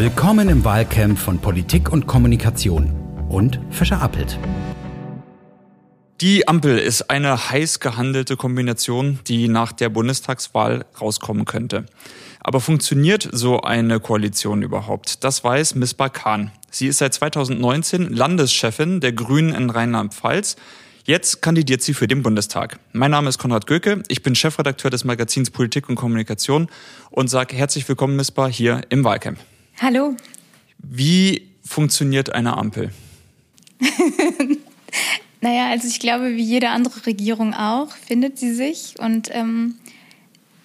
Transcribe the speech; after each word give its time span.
Willkommen 0.00 0.48
im 0.48 0.64
Wahlcamp 0.64 1.18
von 1.18 1.38
Politik 1.40 1.92
und 1.92 2.06
Kommunikation 2.06 2.90
und 3.28 3.60
Fischer 3.68 4.00
Appelt. 4.00 4.38
Die 6.22 6.48
Ampel 6.48 6.78
ist 6.78 7.10
eine 7.10 7.50
heiß 7.50 7.80
gehandelte 7.80 8.38
Kombination, 8.38 9.18
die 9.26 9.46
nach 9.46 9.72
der 9.72 9.90
Bundestagswahl 9.90 10.86
rauskommen 10.98 11.44
könnte. 11.44 11.84
Aber 12.40 12.62
funktioniert 12.62 13.28
so 13.30 13.60
eine 13.60 14.00
Koalition 14.00 14.62
überhaupt? 14.62 15.22
Das 15.22 15.44
weiß 15.44 15.74
Miss 15.74 15.94
Khan. 15.98 16.50
Sie 16.70 16.86
ist 16.86 16.96
seit 16.96 17.12
2019 17.12 18.08
Landeschefin 18.08 19.00
der 19.00 19.12
Grünen 19.12 19.54
in 19.54 19.68
Rheinland-Pfalz. 19.68 20.56
Jetzt 21.04 21.42
kandidiert 21.42 21.82
sie 21.82 21.92
für 21.92 22.08
den 22.08 22.22
Bundestag. 22.22 22.78
Mein 22.94 23.10
Name 23.10 23.28
ist 23.28 23.36
Konrad 23.36 23.66
Göke, 23.66 24.02
ich 24.08 24.22
bin 24.22 24.34
Chefredakteur 24.34 24.90
des 24.90 25.04
Magazins 25.04 25.50
Politik 25.50 25.90
und 25.90 25.96
Kommunikation 25.96 26.70
und 27.10 27.28
sage 27.28 27.54
herzlich 27.54 27.86
willkommen, 27.86 28.16
Miss 28.16 28.30
Bar, 28.30 28.50
hier 28.50 28.80
im 28.88 29.04
Wahlcamp. 29.04 29.36
Hallo. 29.82 30.14
Wie 30.76 31.48
funktioniert 31.64 32.34
eine 32.34 32.58
Ampel? 32.58 32.90
naja, 35.40 35.70
also 35.70 35.88
ich 35.88 36.00
glaube, 36.00 36.36
wie 36.36 36.42
jede 36.42 36.68
andere 36.68 37.06
Regierung 37.06 37.54
auch, 37.54 37.90
findet 37.90 38.38
sie 38.38 38.52
sich. 38.52 38.96
Und 38.98 39.30
ähm, 39.32 39.76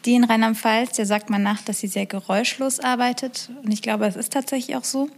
die 0.03 0.15
in 0.15 0.25
Rheinland-Pfalz, 0.25 0.97
der 0.97 1.05
sagt 1.05 1.29
man 1.29 1.43
nach, 1.43 1.61
dass 1.61 1.79
sie 1.79 1.87
sehr 1.87 2.05
geräuschlos 2.05 2.81
arbeitet. 2.81 3.51
Und 3.63 3.71
ich 3.71 3.81
glaube, 3.81 4.05
es 4.05 4.17
ist 4.17 4.33
tatsächlich 4.33 4.75
auch 4.75 4.83
so. 4.83 5.09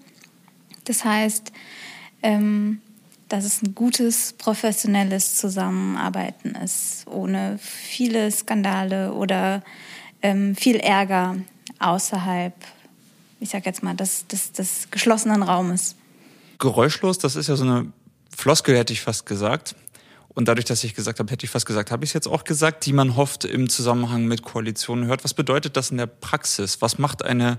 Das 0.84 1.04
heißt, 1.04 1.52
ähm, 2.22 2.82
dass 3.30 3.46
es 3.46 3.64
ein 3.64 3.74
gutes, 3.74 4.34
professionelles 4.34 5.38
Zusammenarbeiten 5.38 6.50
ist, 6.50 7.08
ohne 7.08 7.58
viele 7.60 8.30
Skandale 8.30 9.14
oder 9.14 9.64
ähm, 10.22 10.56
viel 10.56 10.76
Ärger 10.76 11.38
außerhalb, 11.80 12.54
ich 13.40 13.50
sag 13.50 13.66
jetzt 13.66 13.84
mal, 13.84 13.96
des, 13.96 14.28
des, 14.28 14.52
des 14.52 14.90
geschlossenen 14.92 15.44
Raumes. 15.44 15.96
Geräuschlos, 16.60 17.18
das 17.18 17.36
ist 17.36 17.48
ja 17.48 17.56
so 17.56 17.64
eine 17.64 17.92
Floskel, 18.36 18.78
hätte 18.78 18.94
ich 18.94 19.02
fast 19.02 19.26
gesagt. 19.26 19.76
Und 20.30 20.48
dadurch, 20.48 20.66
dass 20.66 20.84
ich 20.84 20.94
gesagt 20.94 21.20
habe, 21.20 21.32
hätte 21.32 21.46
ich 21.46 21.50
fast 21.50 21.66
gesagt, 21.66 21.90
habe 21.90 22.04
ich 22.04 22.12
es 22.12 22.14
jetzt 22.14 22.28
auch 22.28 22.44
gesagt, 22.44 22.86
die 22.86 22.94
man 22.94 23.16
hofft 23.16 23.44
im 23.44 23.70
Zusammenhang 23.70 24.26
mit 24.26 24.44
Koalitionen 24.44 25.08
hört. 25.08 25.24
Was 25.24 25.34
bedeutet 25.34 25.76
das 25.76 25.90
in 25.90 25.98
der 25.98 26.06
Praxis? 26.06 26.80
Was 26.82 27.00
macht 27.00 27.26
eine 27.26 27.58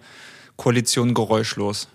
Koalition 0.57 1.13
geräuschlos? 1.13 1.89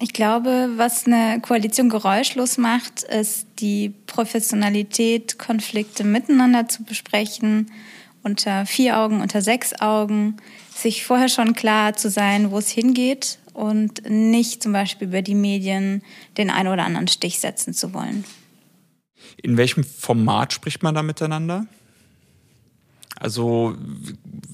Ich 0.00 0.12
glaube, 0.14 0.70
was 0.76 1.06
eine 1.06 1.40
Koalition 1.40 1.88
geräuschlos 1.88 2.58
macht, 2.58 3.02
ist 3.02 3.46
die 3.60 3.90
Professionalität, 4.06 5.38
Konflikte 5.38 6.04
miteinander 6.04 6.66
zu 6.66 6.82
besprechen, 6.82 7.70
unter 8.22 8.66
vier 8.66 8.98
Augen, 8.98 9.20
unter 9.20 9.42
sechs 9.42 9.78
Augen, 9.80 10.38
sich 10.82 11.04
vorher 11.04 11.28
schon 11.28 11.54
klar 11.54 11.94
zu 11.94 12.10
sein, 12.10 12.50
wo 12.50 12.58
es 12.58 12.68
hingeht 12.68 13.38
und 13.52 14.08
nicht 14.08 14.62
zum 14.62 14.72
Beispiel 14.72 15.08
über 15.08 15.22
die 15.22 15.34
Medien 15.34 16.02
den 16.36 16.50
einen 16.50 16.68
oder 16.68 16.84
anderen 16.84 17.08
Stich 17.08 17.40
setzen 17.40 17.74
zu 17.74 17.92
wollen. 17.94 18.24
In 19.42 19.56
welchem 19.56 19.84
Format 19.84 20.52
spricht 20.52 20.82
man 20.82 20.94
da 20.94 21.02
miteinander? 21.02 21.66
Also 23.16 23.76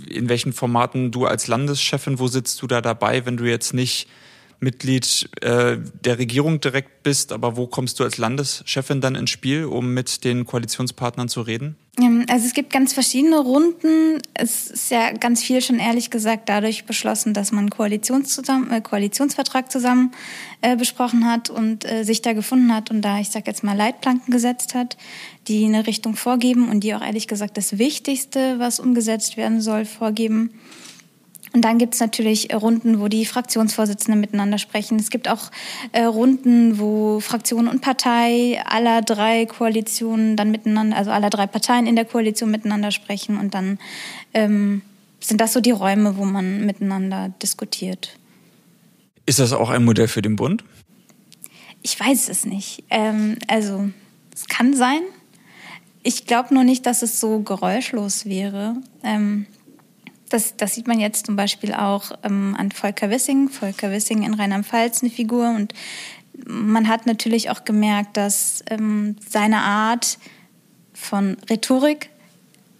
in 0.08 0.28
welchen 0.28 0.52
Formaten 0.52 1.10
du 1.10 1.26
als 1.26 1.46
Landeschefin, 1.46 2.18
wo 2.18 2.28
sitzt 2.28 2.60
du 2.60 2.66
da 2.66 2.80
dabei, 2.80 3.24
wenn 3.24 3.36
du 3.36 3.44
jetzt 3.44 3.72
nicht 3.72 4.08
Mitglied 4.60 5.30
äh, 5.40 5.76
der 6.04 6.18
Regierung 6.18 6.60
direkt 6.60 7.02
bist, 7.02 7.32
aber 7.32 7.56
wo 7.56 7.66
kommst 7.66 8.00
du 8.00 8.04
als 8.04 8.18
Landeschefin 8.18 9.00
dann 9.00 9.14
ins 9.14 9.30
Spiel, 9.30 9.64
um 9.64 9.94
mit 9.94 10.24
den 10.24 10.46
Koalitionspartnern 10.46 11.28
zu 11.28 11.42
reden? 11.42 11.76
Ähm, 12.00 12.26
also 12.28 12.46
es 12.46 12.54
gibt 12.54 12.72
ganz 12.72 12.92
verschiedene 12.92 13.38
Runden. 13.38 14.20
Es 14.34 14.68
ist 14.70 14.90
ja 14.90 15.12
ganz 15.12 15.42
viel 15.42 15.60
schon 15.60 15.78
ehrlich 15.78 16.10
gesagt 16.10 16.48
dadurch 16.48 16.86
beschlossen, 16.86 17.34
dass 17.34 17.52
man 17.52 17.70
Koalitions 17.70 18.34
zusammen, 18.34 18.70
äh, 18.72 18.80
Koalitionsvertrag 18.80 19.70
zusammen 19.70 20.12
äh, 20.60 20.76
besprochen 20.76 21.26
hat 21.26 21.50
und 21.50 21.84
äh, 21.84 22.02
sich 22.02 22.22
da 22.22 22.32
gefunden 22.32 22.74
hat 22.74 22.90
und 22.90 23.02
da, 23.02 23.20
ich 23.20 23.28
sage 23.30 23.44
jetzt 23.46 23.62
mal, 23.62 23.76
Leitplanken 23.76 24.32
gesetzt 24.32 24.74
hat, 24.74 24.96
die 25.46 25.64
eine 25.64 25.86
Richtung 25.86 26.16
vorgeben 26.16 26.68
und 26.68 26.80
die 26.80 26.94
auch 26.94 27.02
ehrlich 27.02 27.28
gesagt 27.28 27.56
das 27.56 27.78
Wichtigste, 27.78 28.58
was 28.58 28.80
umgesetzt 28.80 29.36
werden 29.36 29.60
soll, 29.60 29.84
vorgeben. 29.84 30.50
Und 31.58 31.62
dann 31.62 31.78
gibt 31.78 31.94
es 31.94 31.98
natürlich 31.98 32.52
äh, 32.52 32.54
Runden, 32.54 33.00
wo 33.00 33.08
die 33.08 33.26
Fraktionsvorsitzenden 33.26 34.20
miteinander 34.20 34.58
sprechen. 34.58 34.96
Es 34.96 35.10
gibt 35.10 35.28
auch 35.28 35.50
äh, 35.90 36.04
Runden, 36.04 36.78
wo 36.78 37.18
Fraktion 37.18 37.66
und 37.66 37.80
Partei 37.80 38.62
aller 38.64 39.02
drei 39.02 39.44
Koalitionen 39.44 40.36
dann 40.36 40.52
miteinander, 40.52 40.96
also 40.96 41.10
aller 41.10 41.30
drei 41.30 41.48
Parteien 41.48 41.88
in 41.88 41.96
der 41.96 42.04
Koalition 42.04 42.52
miteinander 42.52 42.92
sprechen. 42.92 43.36
Und 43.36 43.54
dann 43.54 43.80
ähm, 44.34 44.82
sind 45.18 45.40
das 45.40 45.52
so 45.52 45.60
die 45.60 45.72
Räume, 45.72 46.16
wo 46.16 46.24
man 46.24 46.64
miteinander 46.64 47.30
diskutiert. 47.42 48.16
Ist 49.26 49.40
das 49.40 49.52
auch 49.52 49.70
ein 49.70 49.84
Modell 49.84 50.06
für 50.06 50.22
den 50.22 50.36
Bund? 50.36 50.62
Ich 51.82 51.98
weiß 51.98 52.28
es 52.28 52.46
nicht. 52.46 52.84
Ähm, 52.88 53.36
also 53.48 53.90
es 54.32 54.46
kann 54.46 54.76
sein. 54.76 55.00
Ich 56.04 56.24
glaube 56.24 56.54
nur 56.54 56.62
nicht, 56.62 56.86
dass 56.86 57.02
es 57.02 57.18
so 57.18 57.40
geräuschlos 57.40 58.26
wäre. 58.26 58.76
Ähm, 59.02 59.46
das, 60.28 60.56
das 60.56 60.74
sieht 60.74 60.86
man 60.86 61.00
jetzt 61.00 61.26
zum 61.26 61.36
Beispiel 61.36 61.74
auch 61.74 62.12
ähm, 62.22 62.56
an 62.58 62.70
Volker 62.70 63.10
Wissing. 63.10 63.48
Volker 63.48 63.90
Wissing 63.90 64.22
in 64.22 64.34
Rheinland-Pfalz 64.34 65.02
eine 65.02 65.10
Figur. 65.10 65.50
Und 65.50 65.74
man 66.46 66.88
hat 66.88 67.06
natürlich 67.06 67.50
auch 67.50 67.64
gemerkt, 67.64 68.16
dass 68.16 68.64
ähm, 68.70 69.16
seine 69.28 69.58
Art 69.58 70.18
von 70.92 71.36
Rhetorik 71.48 72.10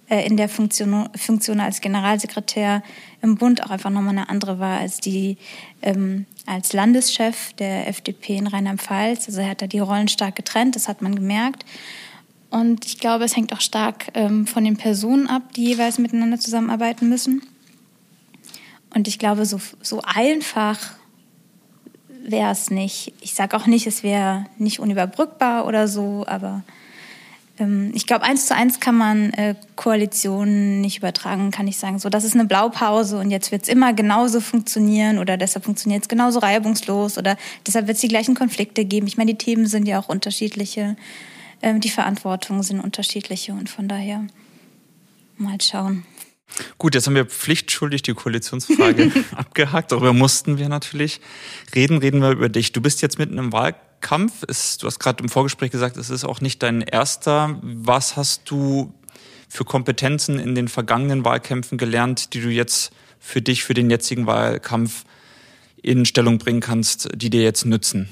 äh, 0.09 0.27
in 0.27 0.37
der 0.37 0.49
Funktion, 0.49 1.09
Funktion 1.17 1.61
als 1.61 1.81
Generalsekretär 1.81 2.83
im 3.23 3.37
Bund 3.37 3.65
auch 3.65 3.71
einfach 3.71 3.91
nochmal 3.91 4.17
eine 4.17 4.29
andere 4.29 4.59
war 4.59 4.79
als 4.79 5.01
die 5.01 5.37
ähm, 5.83 6.27
als 6.47 6.73
Landeschef 6.73 7.53
der 7.55 7.89
FDP 7.89 8.37
in 8.37 8.47
Rheinland-Pfalz. 8.47 9.27
Also 9.29 9.41
er 9.41 9.51
hat 9.51 9.63
da 9.63 9.67
die 9.67 9.81
Rollen 9.81 10.09
stark 10.09 10.37
getrennt, 10.37 10.77
das 10.77 10.89
hat 10.89 11.03
man 11.03 11.15
gemerkt. 11.15 11.65
Und 12.51 12.87
ich 12.87 12.99
glaube, 12.99 13.25
es 13.25 13.37
hängt 13.37 13.53
auch 13.53 13.61
stark 13.61 14.09
ähm, 14.15 14.47
von 14.47 14.65
den 14.65 14.77
Personen 14.77 15.27
ab, 15.27 15.53
die 15.55 15.67
jeweils 15.67 15.99
miteinander 15.99 16.39
zusammenarbeiten 16.39 17.09
müssen. 17.09 17.43
Und 18.95 19.07
ich 19.07 19.19
glaube, 19.19 19.45
so, 19.45 19.61
so 19.83 20.01
einfach 20.03 20.79
wäre 22.23 22.51
es 22.51 22.71
nicht. 22.71 23.13
Ich 23.21 23.35
sage 23.35 23.57
auch 23.57 23.67
nicht, 23.67 23.87
es 23.87 24.03
wäre 24.03 24.47
nicht 24.59 24.81
unüberbrückbar 24.81 25.67
oder 25.67 25.89
so, 25.89 26.25
aber 26.27 26.63
ähm, 27.59 27.91
ich 27.95 28.07
glaube, 28.07 28.25
eins 28.25 28.47
zu 28.47 28.55
eins 28.55 28.81
kann 28.81 28.97
man 28.97 29.33
äh, 29.35 29.55
Koalitionen 29.77 30.81
nicht 30.81 30.99
übertragen, 30.99 31.51
kann 31.51 31.69
ich 31.69 31.79
sagen. 31.79 31.99
So, 31.99 32.09
das 32.09 32.25
ist 32.25 32.35
eine 32.35 32.45
Blaupause 32.45 33.19
und 33.19 33.31
jetzt 33.31 33.53
wird 33.53 33.63
es 33.63 33.69
immer 33.69 33.93
genauso 33.93 34.41
funktionieren 34.41 35.19
oder 35.19 35.37
deshalb 35.37 35.65
funktioniert 35.65 36.03
es 36.03 36.09
genauso 36.09 36.39
reibungslos 36.39 37.19
oder 37.19 37.37
deshalb 37.67 37.87
wird 37.87 37.97
es 37.97 38.01
die 38.01 38.09
gleichen 38.09 38.35
Konflikte 38.35 38.85
geben. 38.85 39.07
Ich 39.07 39.17
meine, 39.17 39.33
die 39.33 39.39
Themen 39.39 39.67
sind 39.67 39.87
ja 39.87 39.99
auch 39.99 40.09
unterschiedliche. 40.09 40.97
Ähm, 41.63 41.81
die 41.81 41.91
Verantwortungen 41.91 42.63
sind 42.63 42.81
unterschiedliche 42.81 43.53
und 43.53 43.69
von 43.69 43.89
daher 43.89 44.27
mal 45.37 45.61
schauen. 45.61 46.05
Gut, 46.79 46.95
jetzt 46.95 47.07
haben 47.07 47.15
wir 47.15 47.27
pflichtschuldig 47.27 48.03
die 48.03 48.15
Koalitionsfrage 48.15 49.13
abgehakt. 49.37 49.93
Darüber 49.93 50.13
mussten 50.13 50.59
wir 50.59 50.69
natürlich 50.69 51.21
reden. 51.75 51.99
Reden 51.99 52.23
wir 52.23 52.31
über 52.31 52.49
dich. 52.49 52.73
Du 52.73 52.81
bist 52.81 53.03
jetzt 53.03 53.19
mitten 53.19 53.39
im 53.39 53.53
Wahlkampf. 53.53 54.45
du 54.47 54.87
hast 54.87 54.99
gerade 54.99 55.23
im 55.23 55.29
Vorgespräch 55.29 55.71
gesagt, 55.71 55.97
es 55.97 56.11
ist 56.11 56.25
auch 56.25 56.41
nicht 56.41 56.63
dein 56.63 56.81
erster. 56.81 57.59
Was 57.63 58.17
hast 58.17 58.51
du 58.51 58.95
für 59.49 59.65
Kompetenzen 59.65 60.39
in 60.39 60.55
den 60.55 60.69
vergangenen 60.69 61.25
Wahlkämpfen 61.25 61.79
gelernt, 61.79 62.35
die 62.35 62.41
du 62.41 62.49
jetzt 62.49 62.93
für 63.19 63.43
dich, 63.43 63.65
für 63.65 63.75
den 63.75 63.91
jetzigen 63.91 64.27
Wahlkampf 64.27 65.05
in 65.83 66.05
Stellung 66.05 66.39
bringen 66.39 66.61
kannst, 66.61 67.09
die 67.15 67.31
dir 67.31 67.43
jetzt 67.43 67.65
nützen? 67.67 68.09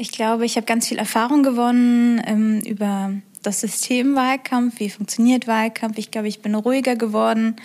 Ich 0.00 0.12
glaube, 0.12 0.46
ich 0.46 0.54
habe 0.54 0.64
ganz 0.64 0.86
viel 0.86 0.96
Erfahrung 0.96 1.42
gewonnen 1.42 2.22
ähm, 2.24 2.60
über 2.60 3.12
das 3.42 3.60
System 3.60 4.14
Wahlkampf, 4.14 4.78
wie 4.78 4.90
funktioniert 4.90 5.48
Wahlkampf. 5.48 5.98
Ich 5.98 6.12
glaube, 6.12 6.28
ich 6.28 6.40
bin 6.40 6.54
ruhiger 6.54 6.94
geworden, 6.94 7.56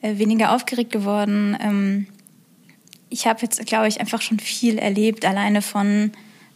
äh, 0.00 0.16
weniger 0.16 0.54
aufgeregt 0.54 0.90
geworden. 0.90 1.54
Ähm, 1.60 2.06
ich 3.10 3.26
habe 3.26 3.42
jetzt, 3.42 3.66
glaube 3.66 3.86
ich, 3.86 4.00
einfach 4.00 4.22
schon 4.22 4.38
viel 4.38 4.78
erlebt, 4.78 5.26
alleine 5.26 5.60
von 5.60 6.12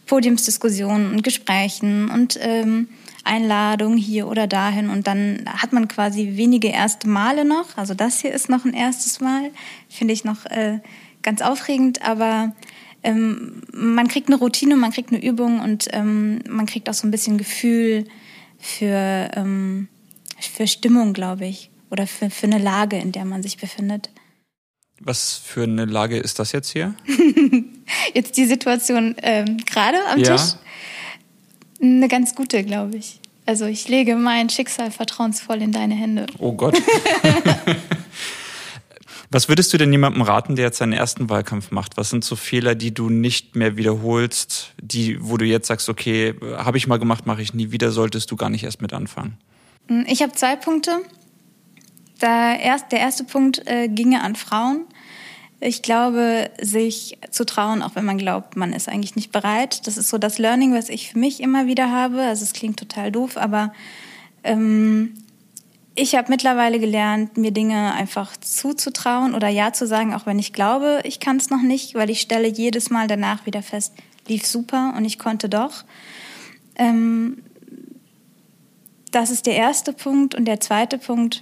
Podiumsdiskussionen 0.07 1.11
und 1.11 1.21
Gesprächen 1.21 2.09
und 2.09 2.39
ähm, 2.41 2.89
Einladungen 3.23 3.99
hier 3.99 4.27
oder 4.27 4.47
dahin. 4.47 4.89
Und 4.89 5.05
dann 5.05 5.45
hat 5.45 5.73
man 5.73 5.87
quasi 5.87 6.37
wenige 6.37 6.69
erste 6.69 7.07
Male 7.07 7.45
noch. 7.45 7.77
Also 7.77 7.93
das 7.93 8.19
hier 8.19 8.33
ist 8.33 8.49
noch 8.49 8.65
ein 8.65 8.73
erstes 8.73 9.19
Mal, 9.19 9.51
finde 9.89 10.15
ich 10.15 10.23
noch 10.23 10.47
äh, 10.47 10.79
ganz 11.21 11.43
aufregend, 11.43 12.01
aber 12.01 12.55
ähm, 13.03 13.61
man 13.71 14.07
kriegt 14.07 14.27
eine 14.27 14.37
Routine, 14.37 14.75
man 14.75 14.91
kriegt 14.91 15.11
eine 15.11 15.23
Übung 15.23 15.59
und 15.61 15.87
ähm, 15.91 16.41
man 16.49 16.65
kriegt 16.65 16.89
auch 16.89 16.93
so 16.93 17.07
ein 17.07 17.11
bisschen 17.11 17.37
Gefühl 17.37 18.05
für, 18.57 19.31
ähm, 19.35 19.87
für 20.39 20.67
Stimmung, 20.67 21.13
glaube 21.13 21.45
ich, 21.45 21.69
oder 21.89 22.07
für, 22.07 22.29
für 22.29 22.47
eine 22.47 22.57
Lage, 22.57 22.97
in 22.97 23.11
der 23.11 23.25
man 23.25 23.41
sich 23.41 23.57
befindet. 23.57 24.09
Was 25.01 25.37
für 25.37 25.63
eine 25.63 25.85
Lage 25.85 26.17
ist 26.17 26.39
das 26.39 26.51
jetzt 26.51 26.71
hier? 26.71 26.93
jetzt 28.13 28.35
die 28.35 28.45
Situation 28.45 29.15
ähm, 29.21 29.57
gerade 29.65 29.97
am 30.11 30.19
ja. 30.19 30.35
Tisch. 30.35 30.55
Eine 31.81 32.09
ganz 32.09 32.35
gute, 32.35 32.63
glaube 32.63 32.97
ich. 32.97 33.19
Also 33.45 33.65
ich 33.65 33.87
lege 33.87 34.15
mein 34.15 34.49
Schicksal 34.49 34.91
vertrauensvoll 34.91 35.61
in 35.61 35.71
deine 35.71 35.95
Hände. 35.95 36.27
Oh 36.37 36.51
Gott. 36.51 36.77
Was 39.31 39.47
würdest 39.47 39.71
du 39.71 39.77
denn 39.77 39.91
jemandem 39.91 40.23
raten, 40.23 40.55
der 40.55 40.65
jetzt 40.65 40.79
seinen 40.79 40.93
ersten 40.93 41.29
Wahlkampf 41.29 41.69
macht? 41.69 41.97
Was 41.97 42.09
sind 42.09 42.23
so 42.23 42.35
Fehler, 42.35 42.73
die 42.73 42.93
du 42.93 43.09
nicht 43.09 43.55
mehr 43.55 43.77
wiederholst, 43.77 44.73
die, 44.81 45.17
wo 45.21 45.37
du 45.37 45.45
jetzt 45.45 45.67
sagst, 45.67 45.87
okay, 45.87 46.33
habe 46.57 46.77
ich 46.77 46.87
mal 46.87 46.97
gemacht, 46.97 47.27
mache 47.27 47.43
ich 47.43 47.53
nie 47.53 47.71
wieder, 47.71 47.91
solltest 47.91 48.31
du 48.31 48.35
gar 48.35 48.49
nicht 48.49 48.63
erst 48.63 48.81
mit 48.81 48.91
anfangen? 48.91 49.37
Ich 50.07 50.23
habe 50.23 50.33
zwei 50.33 50.55
Punkte. 50.55 51.01
Der, 52.21 52.59
erst, 52.59 52.91
der 52.91 52.99
erste 52.99 53.23
Punkt 53.23 53.61
äh, 53.67 53.87
ginge 53.87 54.23
an 54.23 54.35
Frauen. 54.35 54.85
Ich 55.61 55.81
glaube, 55.81 56.49
sich 56.59 57.17
zu 57.29 57.45
trauen, 57.45 57.83
auch 57.83 57.95
wenn 57.95 58.05
man 58.05 58.17
glaubt, 58.17 58.55
man 58.55 58.73
ist 58.73 58.89
eigentlich 58.89 59.15
nicht 59.15 59.31
bereit. 59.31 59.85
Das 59.87 59.97
ist 59.97 60.09
so 60.09 60.17
das 60.17 60.37
Learning, 60.37 60.73
was 60.73 60.89
ich 60.89 61.11
für 61.11 61.19
mich 61.19 61.41
immer 61.41 61.67
wieder 61.67 61.91
habe. 61.91 62.21
Also 62.21 62.43
es 62.43 62.53
klingt 62.53 62.79
total 62.79 63.11
doof, 63.11 63.37
aber 63.37 63.73
ähm, 64.43 65.13
ich 66.01 66.15
habe 66.15 66.29
mittlerweile 66.29 66.79
gelernt, 66.79 67.37
mir 67.37 67.51
Dinge 67.51 67.93
einfach 67.93 68.37
zuzutrauen 68.37 69.35
oder 69.35 69.49
ja 69.49 69.73
zu 69.73 69.85
sagen, 69.85 70.13
auch 70.13 70.25
wenn 70.25 70.39
ich 70.39 70.53
glaube, 70.53 71.01
ich 71.03 71.19
kann 71.19 71.37
es 71.37 71.49
noch 71.49 71.61
nicht, 71.61 71.95
weil 71.95 72.09
ich 72.09 72.21
stelle 72.21 72.47
jedes 72.47 72.89
Mal 72.89 73.07
danach 73.07 73.45
wieder 73.45 73.61
fest, 73.61 73.93
lief 74.27 74.45
super 74.45 74.93
und 74.95 75.03
ich 75.03 75.19
konnte 75.19 75.49
doch. 75.49 75.83
Ähm, 76.75 77.43
das 79.11 79.29
ist 79.29 79.45
der 79.45 79.55
erste 79.55 79.91
Punkt. 79.91 80.35
Und 80.35 80.45
der 80.45 80.59
zweite 80.59 80.97
Punkt, 80.97 81.41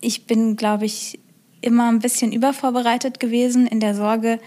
ich 0.00 0.26
bin, 0.26 0.56
glaube 0.56 0.86
ich, 0.86 1.20
immer 1.60 1.88
ein 1.88 2.00
bisschen 2.00 2.32
übervorbereitet 2.32 3.20
gewesen 3.20 3.66
in 3.66 3.80
der 3.80 3.94
Sorge, 3.94 4.40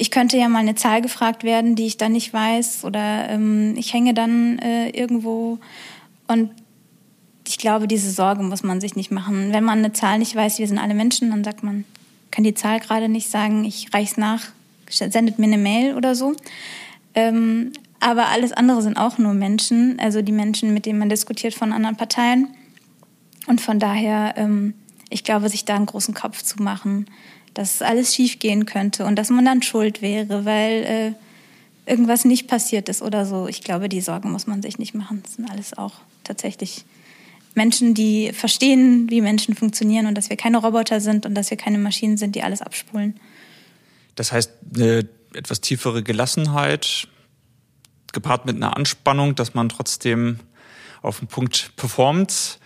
ich 0.00 0.12
könnte 0.12 0.36
ja 0.36 0.48
mal 0.48 0.60
eine 0.60 0.76
Zahl 0.76 1.02
gefragt 1.02 1.42
werden, 1.42 1.74
die 1.74 1.86
ich 1.86 1.96
dann 1.96 2.12
nicht 2.12 2.32
weiß 2.32 2.84
oder 2.84 3.28
ähm, 3.30 3.74
ich 3.76 3.92
hänge 3.92 4.14
dann 4.14 4.60
äh, 4.60 4.90
irgendwo 4.90 5.58
und 6.28 6.50
ich 7.48 7.56
glaube, 7.56 7.88
diese 7.88 8.10
Sorge 8.10 8.42
muss 8.42 8.62
man 8.62 8.80
sich 8.80 8.94
nicht 8.94 9.10
machen. 9.10 9.52
Wenn 9.52 9.64
man 9.64 9.78
eine 9.78 9.94
Zahl 9.94 10.18
nicht 10.18 10.36
weiß, 10.36 10.58
wir 10.58 10.68
sind 10.68 10.78
alle 10.78 10.94
Menschen, 10.94 11.30
dann 11.30 11.44
sagt 11.44 11.62
man, 11.62 11.84
kann 12.30 12.44
die 12.44 12.54
Zahl 12.54 12.78
gerade 12.78 13.08
nicht 13.08 13.30
sagen, 13.30 13.64
ich 13.64 13.92
reich's 13.94 14.18
nach, 14.18 14.44
sendet 14.90 15.38
mir 15.38 15.46
eine 15.46 15.56
Mail 15.56 15.96
oder 15.96 16.14
so. 16.14 16.34
Ähm, 17.14 17.72
aber 18.00 18.28
alles 18.28 18.52
andere 18.52 18.82
sind 18.82 18.98
auch 18.98 19.16
nur 19.16 19.32
Menschen, 19.32 19.98
also 19.98 20.20
die 20.20 20.32
Menschen, 20.32 20.74
mit 20.74 20.84
denen 20.84 20.98
man 20.98 21.08
diskutiert 21.08 21.54
von 21.54 21.72
anderen 21.72 21.96
Parteien. 21.96 22.48
Und 23.46 23.62
von 23.62 23.78
daher, 23.78 24.34
ähm, 24.36 24.74
ich 25.08 25.24
glaube, 25.24 25.48
sich 25.48 25.64
da 25.64 25.74
einen 25.74 25.86
großen 25.86 26.12
Kopf 26.12 26.42
zu 26.42 26.62
machen, 26.62 27.06
dass 27.54 27.80
alles 27.80 28.14
schief 28.14 28.38
gehen 28.38 28.66
könnte 28.66 29.06
und 29.06 29.16
dass 29.16 29.30
man 29.30 29.46
dann 29.46 29.62
schuld 29.62 30.02
wäre, 30.02 30.44
weil 30.44 31.16
äh, 31.86 31.90
irgendwas 31.90 32.26
nicht 32.26 32.46
passiert 32.46 32.90
ist 32.90 33.00
oder 33.00 33.24
so. 33.24 33.48
Ich 33.48 33.62
glaube, 33.62 33.88
die 33.88 34.02
Sorgen 34.02 34.30
muss 34.30 34.46
man 34.46 34.60
sich 34.60 34.78
nicht 34.78 34.94
machen. 34.94 35.22
Das 35.22 35.34
sind 35.34 35.50
alles 35.50 35.76
auch 35.76 35.94
tatsächlich 36.24 36.84
Menschen, 37.54 37.94
die 37.94 38.32
verstehen, 38.32 39.10
wie 39.10 39.20
Menschen 39.20 39.54
funktionieren 39.54 40.06
und 40.06 40.14
dass 40.14 40.30
wir 40.30 40.36
keine 40.36 40.58
Roboter 40.58 41.00
sind 41.00 41.26
und 41.26 41.34
dass 41.34 41.50
wir 41.50 41.56
keine 41.56 41.78
Maschinen 41.78 42.16
sind, 42.16 42.34
die 42.34 42.42
alles 42.42 42.62
abspulen. 42.62 43.18
Das 44.14 44.32
heißt, 44.32 44.52
eine 44.74 45.08
etwas 45.34 45.60
tiefere 45.60 46.02
Gelassenheit, 46.02 47.08
gepaart 48.12 48.46
mit 48.46 48.56
einer 48.56 48.76
Anspannung, 48.76 49.34
dass 49.34 49.54
man 49.54 49.68
trotzdem 49.68 50.40
auf 51.02 51.18
den 51.18 51.28
Punkt 51.28 51.72
performt. 51.76 52.58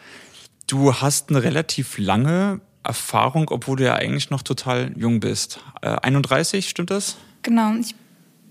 Du 0.66 0.94
hast 0.94 1.30
eine 1.30 1.42
relativ 1.42 1.98
lange 1.98 2.60
Erfahrung, 2.84 3.50
obwohl 3.50 3.76
du 3.76 3.84
ja 3.84 3.94
eigentlich 3.94 4.30
noch 4.30 4.42
total 4.42 4.92
jung 4.96 5.20
bist. 5.20 5.60
Äh, 5.82 5.88
31, 5.88 6.68
stimmt 6.68 6.90
das? 6.90 7.16
Genau, 7.42 7.74
ich 7.80 7.94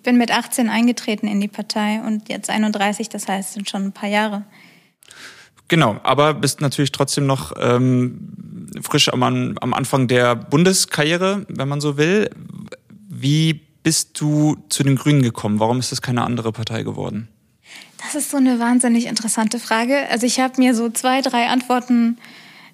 bin 0.03 0.17
mit 0.17 0.31
18 0.31 0.69
eingetreten 0.69 1.27
in 1.27 1.41
die 1.41 1.47
Partei 1.47 2.01
und 2.05 2.29
jetzt 2.29 2.49
31, 2.49 3.09
das 3.09 3.27
heißt, 3.27 3.53
sind 3.53 3.69
schon 3.69 3.85
ein 3.85 3.91
paar 3.91 4.09
Jahre. 4.09 4.45
Genau, 5.71 6.01
aber 6.03 6.33
bist 6.33 6.59
natürlich 6.59 6.91
trotzdem 6.91 7.25
noch 7.25 7.53
ähm, 7.57 8.67
frisch 8.81 9.07
am, 9.07 9.23
am 9.23 9.73
Anfang 9.73 10.09
der 10.09 10.35
Bundeskarriere, 10.35 11.45
wenn 11.47 11.69
man 11.69 11.79
so 11.79 11.95
will. 11.95 12.29
Wie 13.07 13.61
bist 13.81 14.19
du 14.19 14.57
zu 14.67 14.83
den 14.83 14.97
Grünen 14.97 15.21
gekommen? 15.21 15.61
Warum 15.61 15.79
ist 15.79 15.93
es 15.93 16.01
keine 16.01 16.23
andere 16.23 16.51
Partei 16.51 16.83
geworden? 16.83 17.29
Das 18.03 18.15
ist 18.15 18.31
so 18.31 18.35
eine 18.35 18.59
wahnsinnig 18.59 19.05
interessante 19.05 19.59
Frage. 19.59 20.09
Also 20.09 20.25
ich 20.25 20.41
habe 20.41 20.55
mir 20.57 20.75
so 20.75 20.89
zwei, 20.89 21.21
drei 21.21 21.47
Antworten 21.47 22.17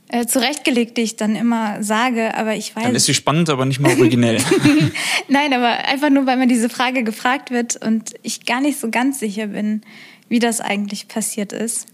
äh, 0.08 0.26
zurechtgelegt, 0.26 0.98
die 0.98 1.02
ich 1.02 1.18
dann 1.18 1.36
immer 1.36 1.84
sage, 1.84 2.34
aber 2.34 2.56
ich 2.56 2.76
weiß. 2.76 2.84
Dann 2.84 2.96
ist 2.96 3.06
sie 3.06 3.14
spannend, 3.14 3.52
aber 3.52 3.66
nicht 3.66 3.80
mal 3.80 3.92
originell. 3.92 4.40
Nein, 5.28 5.54
aber 5.54 5.86
einfach 5.86 6.10
nur, 6.10 6.26
weil 6.26 6.38
mir 6.38 6.48
diese 6.48 6.68
Frage 6.68 7.04
gefragt 7.04 7.52
wird 7.52 7.76
und 7.76 8.16
ich 8.24 8.48
gar 8.48 8.60
nicht 8.60 8.80
so 8.80 8.90
ganz 8.90 9.20
sicher 9.20 9.46
bin, 9.46 9.82
wie 10.30 10.40
das 10.40 10.62
eigentlich 10.62 11.08
passiert 11.08 11.54
ist. 11.54 11.86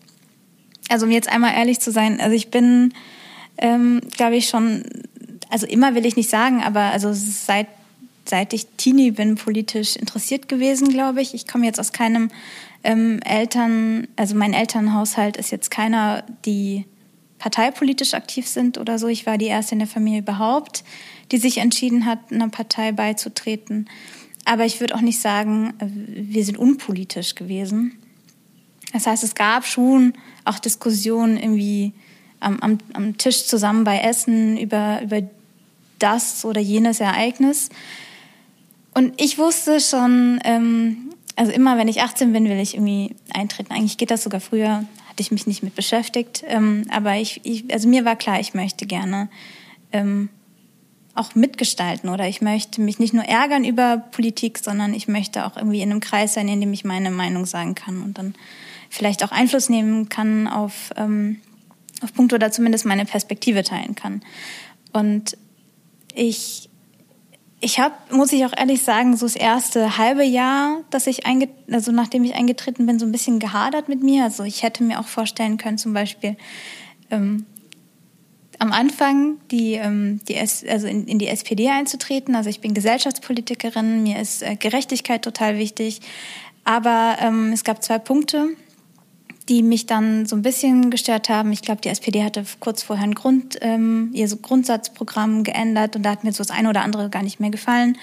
Also 0.89 1.06
um 1.06 1.12
jetzt 1.12 1.30
einmal 1.30 1.53
ehrlich 1.56 1.80
zu 1.80 1.91
sein, 1.91 2.19
also 2.19 2.35
ich 2.35 2.50
bin, 2.50 2.94
ähm, 3.57 4.01
glaube 4.15 4.35
ich 4.35 4.47
schon, 4.47 4.83
also 5.50 5.65
immer 5.65 5.95
will 5.95 6.06
ich 6.06 6.15
nicht 6.15 6.30
sagen, 6.30 6.62
aber 6.62 6.81
also 6.81 7.09
seit 7.13 7.68
seit 8.25 8.53
ich 8.53 8.68
Teenie 8.77 9.12
bin, 9.12 9.35
politisch 9.35 9.95
interessiert 9.95 10.47
gewesen, 10.47 10.89
glaube 10.89 11.21
ich. 11.21 11.33
Ich 11.33 11.47
komme 11.47 11.65
jetzt 11.65 11.80
aus 11.80 11.91
keinem 11.91 12.30
ähm, 12.83 13.19
Eltern, 13.24 14.07
also 14.15 14.35
mein 14.35 14.53
Elternhaushalt 14.53 15.38
ist 15.38 15.51
jetzt 15.51 15.71
keiner, 15.71 16.24
die 16.45 16.85
parteipolitisch 17.39 18.13
aktiv 18.13 18.47
sind 18.47 18.77
oder 18.77 18.97
so. 18.97 19.07
Ich 19.07 19.25
war 19.25 19.38
die 19.38 19.47
erste 19.47 19.75
in 19.75 19.80
der 19.80 19.88
Familie 19.88 20.19
überhaupt, 20.19 20.83
die 21.31 21.38
sich 21.38 21.57
entschieden 21.57 22.06
hat, 22.06 22.19
einer 22.31 22.50
Partei 22.50 22.91
beizutreten. 22.91 23.89
Aber 24.45 24.65
ich 24.65 24.80
würde 24.80 24.95
auch 24.95 25.01
nicht 25.01 25.19
sagen, 25.19 25.74
wir 25.80 26.45
sind 26.45 26.57
unpolitisch 26.57 27.35
gewesen. 27.35 27.97
Das 28.94 29.07
heißt, 29.07 29.24
es 29.24 29.35
gab 29.35 29.65
schon 29.65 30.13
auch 30.45 30.60
Diskussionen 30.60 31.38
irgendwie 31.38 31.94
am, 32.40 32.60
am, 32.60 32.78
am 32.94 33.18
Tisch 33.18 33.45
zusammen 33.45 33.84
bei 33.84 34.00
Essen 34.00 34.57
über, 34.57 35.01
über 35.01 35.22
das 36.00 36.45
oder 36.45 36.62
jenes 36.62 37.00
Ereignis. 37.00 37.69
Und 38.94 39.19
ich 39.19 39.38
wusste 39.38 39.80
schon, 39.80 40.40
ähm, 40.44 41.13
also 41.36 41.51
immer 41.51 41.78
wenn 41.78 41.88
ich 41.88 42.01
18 42.01 42.34
bin, 42.34 42.45
will 42.45 42.60
ich 42.60 42.75
irgendwie 42.75 43.16
eintreten. 43.34 43.72
Eigentlich 43.72 43.98
geht 43.98 44.12
das 44.12 44.24
sogar 44.24 44.42
früher, 44.42 44.86
hatte 45.10 45.22
ich 45.22 45.31
mich 45.31 45.48
nicht 45.48 45.63
mit 45.63 45.75
beschäftigt. 45.75 46.44
Ähm, 46.48 46.86
aber 46.90 47.16
ich, 47.16 47.42
ich, 47.44 47.72
also 47.74 47.88
mir 47.88 48.06
war 48.06 48.16
klar, 48.16 48.40
ich 48.40 48.54
möchte 48.54 48.86
gerne 48.86 49.30
ähm, 49.92 50.30
auch 51.16 51.36
mitgestalten 51.36 52.10
oder 52.10 52.28
ich 52.28 52.42
möchte 52.42 52.81
mich 52.81 53.00
nicht 53.00 53.13
nur 53.13 53.24
ärgern 53.24 53.63
über 53.63 53.98
Politik, 54.12 54.57
sondern 54.57 54.94
ich 54.94 55.07
möchte 55.07 55.45
auch 55.45 55.57
irgendwie 55.57 55.81
in 55.81 55.92
einem 55.92 56.00
Kreis 56.00 56.34
sein, 56.34 56.48
in 56.48 56.60
dem 56.60 56.74
ich 56.74 56.84
meine 56.84 57.12
Meinung 57.12 57.45
sagen 57.45 57.75
kann 57.75 58.01
und 58.01 58.18
dann 58.18 58.36
vielleicht 58.94 59.24
auch 59.24 59.31
Einfluss 59.31 59.69
nehmen 59.69 60.07
kann 60.07 60.48
auf, 60.48 60.92
ähm, 60.98 61.42
auf 62.01 62.13
Punkte 62.13 62.36
oder 62.36 62.51
zumindest 62.51 62.86
meine 62.86 63.06
Perspektive 63.06 63.63
teilen 63.63 63.95
kann. 63.95 64.22
Und 64.92 65.36
ich 66.13 66.69
ich 67.59 67.80
habe, 67.80 67.95
muss 68.12 68.33
ich 68.33 68.45
auch 68.45 68.52
ehrlich 68.56 68.81
sagen, 68.81 69.16
so 69.16 69.26
das 69.26 69.38
erste 69.38 69.97
halbe 69.97 70.26
Jahr, 70.26 70.81
dass 70.90 71.07
ich 71.07 71.26
einge 71.26 71.47
also 71.71 71.94
nachdem 71.94 72.26
ich 72.26 72.35
eingetreten 72.35 72.85
bin, 72.85 73.00
so 73.00 73.06
ein 73.06 73.14
bisschen 73.14 73.40
gehadert 73.40 73.88
mit 73.88 74.04
mir. 74.04 74.26
Also 74.26 74.44
ich 74.44 74.64
hätte 74.64 74.83
mir 74.83 75.00
auch 75.00 75.07
vorstellen 75.07 75.57
können, 75.57 75.78
zum 75.78 75.94
Beispiel 75.94 76.35
ähm, 77.09 77.45
am 78.59 78.73
Anfang 78.73 79.38
die, 79.50 79.76
ähm, 79.76 80.19
die 80.28 80.35
S 80.35 80.66
also 80.68 80.88
in, 80.88 81.07
in, 81.07 81.19
die 81.19 81.28
SPD 81.30 81.69
einzutreten. 81.69 82.35
Also 82.35 82.50
ich 82.50 82.59
bin 82.59 82.73
Gesellschaftspolitikerin, 82.73 84.04
mir 84.04 84.19
ist 84.19 84.44
äh, 84.44 84.57
Gerechtigkeit 84.57 85.21
total 85.21 85.57
wichtig. 85.57 86.02
Aber 86.66 87.16
ähm, 87.21 87.54
es 87.54 87.64
gab 87.64 87.81
zwei 87.81 87.97
Punkte, 87.97 88.50
die 89.50 89.62
mich 89.62 89.85
dann 89.85 90.26
so 90.26 90.35
ein 90.35 90.42
bisschen 90.42 90.90
gestört 90.90 91.30
haben. 91.30 91.52
Ich 91.52 91.62
glaube, 91.62 91.81
die 91.81 91.90
SPD 91.90 92.23
hatte 92.23 92.44
kurz 92.59 92.83
vorher 92.83 93.04
ein 93.04 93.16
Grund, 93.16 93.57
ähm, 93.62 94.09
ihr 94.14 94.28
so 94.28 94.38
Grundsatzprogramm 94.38 95.44
geändert 95.44 95.95
und 95.95 96.04
da 96.04 96.12
hat 96.12 96.23
mir 96.23 96.31
so 96.31 96.44
das 96.44 96.52
eine 96.52 96.69
oder 96.69 96.81
andere 96.81 97.09
gar 97.09 97.23
nicht 97.23 97.40
mehr 97.40 97.50
gefallen. 97.50 97.97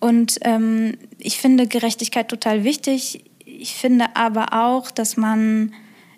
Und 0.00 0.38
ähm, 0.42 0.96
ich 1.18 1.38
finde 1.38 1.66
Gerechtigkeit 1.66 2.28
total 2.28 2.64
wichtig. 2.64 3.24
Ich 3.44 3.74
finde 3.74 4.16
aber 4.16 4.52
auch, 4.52 4.90
dass 4.90 5.16
man 5.16 5.74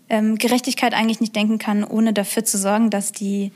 ähm, 0.09 0.37
Gerechtigkeit 0.37 0.95
eigentlich 0.95 1.21
nicht 1.21 1.37
denken 1.37 1.59
kann, 1.59 1.85
ohne 1.85 2.13
dafür 2.13 2.45
zu 2.45 2.57
sorgen, 2.57 2.91
dass 2.91 3.13
die 3.13 3.53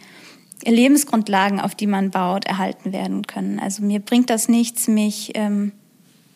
Lebensgrundlagen, 0.65 1.61
auf 1.61 1.75
die 1.75 1.87
man 1.87 2.11
baut, 2.11 2.45
erhalten 2.45 2.93
werden 2.93 3.27
können. 3.27 3.61
Also 3.61 3.83
mir 3.83 4.01
bringt 4.01 4.29
das 4.31 4.49
nichts, 4.49 4.89
mich 4.89 5.33
ähm, 5.35 5.73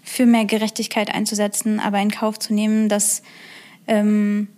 für 0.02 0.26
mehr 0.26 0.45
Gerechtigkeit 0.45 1.12
einzusetzen, 1.12 1.81
aber 1.81 1.99
in 2.00 2.11
Kauf 2.11 2.38
zu 2.38 2.54
nehmen, 2.54 2.88
dass 2.88 3.23
ähm, 3.87 4.49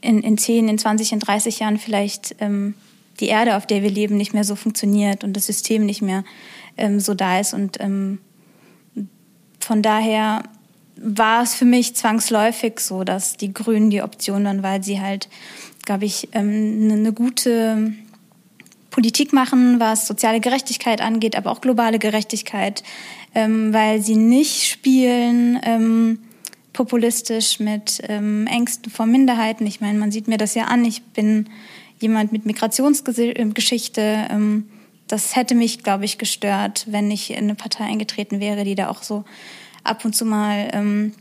in, 0.00 0.22
in 0.22 0.36
10, 0.36 0.68
in 0.68 0.78
20, 0.78 1.12
in 1.12 1.18
30 1.20 1.60
Jahren 1.60 1.78
vielleicht 1.78 2.36
ähm, 2.40 2.74
die 3.20 3.28
Erde, 3.28 3.56
auf 3.56 3.66
der 3.66 3.82
wir 3.82 3.90
leben, 3.90 4.16
nicht 4.16 4.34
mehr 4.34 4.44
so 4.44 4.56
funktioniert 4.56 5.24
und 5.24 5.34
das 5.34 5.46
System 5.46 5.86
nicht 5.86 6.02
mehr 6.02 6.24
ähm, 6.76 7.00
so 7.00 7.14
da 7.14 7.38
ist. 7.38 7.54
Und 7.54 7.80
ähm, 7.80 8.18
von 9.60 9.82
daher 9.82 10.42
war 10.96 11.42
es 11.42 11.54
für 11.54 11.64
mich 11.64 11.94
zwangsläufig 11.94 12.80
so, 12.80 13.04
dass 13.04 13.36
die 13.36 13.52
Grünen 13.52 13.90
die 13.90 14.02
Option 14.02 14.44
waren, 14.44 14.62
weil 14.62 14.82
sie 14.82 15.00
halt, 15.00 15.28
glaube 15.84 16.04
ich, 16.04 16.28
ähm, 16.32 16.80
eine 16.82 16.96
ne 16.96 17.12
gute 17.12 17.92
Politik 18.90 19.32
machen, 19.32 19.80
was 19.80 20.06
soziale 20.06 20.40
Gerechtigkeit 20.40 21.00
angeht, 21.00 21.36
aber 21.36 21.50
auch 21.50 21.60
globale 21.60 21.98
Gerechtigkeit, 21.98 22.82
ähm, 23.34 23.72
weil 23.72 24.02
sie 24.02 24.16
nicht 24.16 24.68
spielen 24.68 25.58
ähm, 25.64 26.18
populistisch 26.72 27.60
mit 27.60 28.02
ähm, 28.08 28.46
Ängsten 28.46 28.90
vor 28.90 29.06
Minderheiten. 29.06 29.66
Ich 29.66 29.80
meine, 29.80 29.98
man 29.98 30.10
sieht 30.10 30.28
mir 30.28 30.38
das 30.38 30.54
ja 30.54 30.64
an. 30.64 30.84
Ich 30.84 31.02
bin 31.02 31.48
jemand 32.00 32.32
mit 32.32 32.46
Migrationsgeschichte. 32.46 34.28
Ähm, 34.30 34.68
das 35.08 35.36
hätte 35.36 35.54
mich, 35.54 35.82
glaube 35.82 36.04
ich, 36.04 36.18
gestört, 36.18 36.86
wenn 36.88 37.10
ich 37.10 37.30
in 37.30 37.38
eine 37.38 37.54
Partei 37.54 37.84
eingetreten 37.84 38.40
wäre, 38.40 38.64
die 38.64 38.74
da 38.74 38.88
auch 38.88 39.02
so 39.02 39.24
ab 39.84 40.04
und 40.04 40.14
zu 40.14 40.24
mal 40.24 40.70
ähm, 40.72 41.12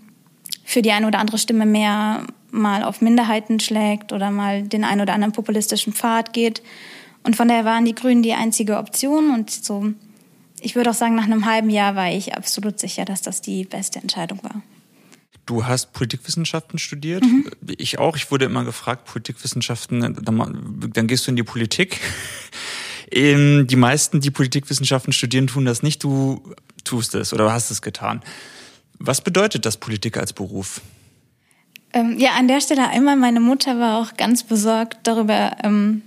für 0.63 0.81
die 0.81 0.91
eine 0.91 1.07
oder 1.07 1.19
andere 1.19 1.37
Stimme 1.37 1.65
mehr 1.65 2.25
mal 2.51 2.83
auf 2.83 3.01
Minderheiten 3.01 3.59
schlägt 3.59 4.13
oder 4.13 4.31
mal 4.31 4.63
den 4.63 4.83
einen 4.83 5.01
oder 5.01 5.13
anderen 5.13 5.33
populistischen 5.33 5.93
Pfad 5.93 6.33
geht. 6.33 6.61
Und 7.23 7.35
von 7.35 7.47
daher 7.47 7.65
waren 7.65 7.85
die 7.85 7.95
Grünen 7.95 8.23
die 8.23 8.33
einzige 8.33 8.77
Option 8.77 9.31
und 9.31 9.51
so, 9.51 9.93
ich 10.63 10.75
würde 10.75 10.91
auch 10.91 10.95
sagen, 10.95 11.15
nach 11.15 11.25
einem 11.25 11.45
halben 11.45 11.69
Jahr 11.69 11.95
war 11.95 12.11
ich 12.11 12.35
absolut 12.35 12.79
sicher, 12.79 13.03
dass 13.03 13.21
das 13.21 13.41
die 13.41 13.65
beste 13.65 13.99
Entscheidung 13.99 14.43
war. 14.43 14.61
Du 15.51 15.65
hast 15.65 15.91
Politikwissenschaften 15.91 16.79
studiert. 16.79 17.23
Mhm. 17.23 17.45
Ich 17.75 17.99
auch. 17.99 18.15
Ich 18.15 18.31
wurde 18.31 18.45
immer 18.45 18.63
gefragt, 18.63 19.03
Politikwissenschaften, 19.03 19.99
dann, 19.99 20.89
dann 20.93 21.07
gehst 21.07 21.27
du 21.27 21.31
in 21.31 21.35
die 21.35 21.43
Politik. 21.43 21.99
die 23.13 23.75
meisten, 23.75 24.21
die 24.21 24.31
Politikwissenschaften 24.31 25.11
studieren, 25.11 25.47
tun 25.47 25.65
das 25.65 25.83
nicht. 25.83 26.05
Du 26.05 26.41
tust 26.85 27.15
es 27.15 27.33
oder 27.33 27.51
hast 27.51 27.69
es 27.69 27.81
getan. 27.81 28.21
Was 28.97 29.19
bedeutet 29.19 29.65
das 29.65 29.75
Politik 29.75 30.15
als 30.15 30.31
Beruf? 30.31 30.79
Ähm, 31.91 32.17
ja, 32.17 32.29
an 32.39 32.47
der 32.47 32.61
Stelle 32.61 32.87
einmal, 32.87 33.17
meine 33.17 33.41
Mutter 33.41 33.77
war 33.77 33.99
auch 33.99 34.15
ganz 34.15 34.43
besorgt 34.43 34.99
darüber, 35.03 35.57
ähm, 35.63 36.01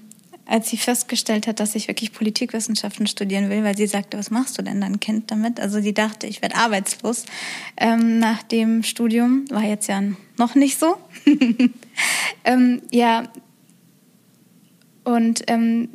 als 0.46 0.68
sie 0.68 0.76
festgestellt 0.76 1.46
hat, 1.46 1.60
dass 1.60 1.74
ich 1.74 1.88
wirklich 1.88 2.12
Politikwissenschaften 2.12 3.06
studieren 3.06 3.48
will, 3.48 3.64
weil 3.64 3.76
sie 3.76 3.86
sagte, 3.86 4.18
was 4.18 4.30
machst 4.30 4.58
du 4.58 4.62
denn 4.62 4.80
dann 4.80 5.00
Kind 5.00 5.30
damit? 5.30 5.58
Also 5.58 5.80
sie 5.80 5.94
dachte, 5.94 6.26
ich 6.26 6.42
werde 6.42 6.56
arbeitslos 6.56 7.24
ähm, 7.76 8.18
nach 8.18 8.42
dem 8.42 8.82
Studium. 8.82 9.44
War 9.50 9.62
jetzt 9.62 9.88
ja 9.88 10.02
noch 10.36 10.54
nicht 10.54 10.78
so. 10.78 10.96
ähm, 12.44 12.82
ja, 12.90 13.24
und 15.04 15.44
ähm, 15.48 15.90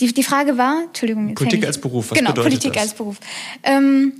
die, 0.00 0.12
die 0.12 0.22
Frage 0.22 0.58
war, 0.58 0.84
Entschuldigung. 0.84 1.34
Politik 1.34 1.66
als 1.66 1.80
Beruf, 1.80 2.10
was 2.10 2.18
genau, 2.18 2.30
bedeutet 2.30 2.50
Politik 2.50 2.72
das? 2.74 2.82
als 2.82 2.94
Beruf. 2.94 3.16
Ähm, 3.62 4.12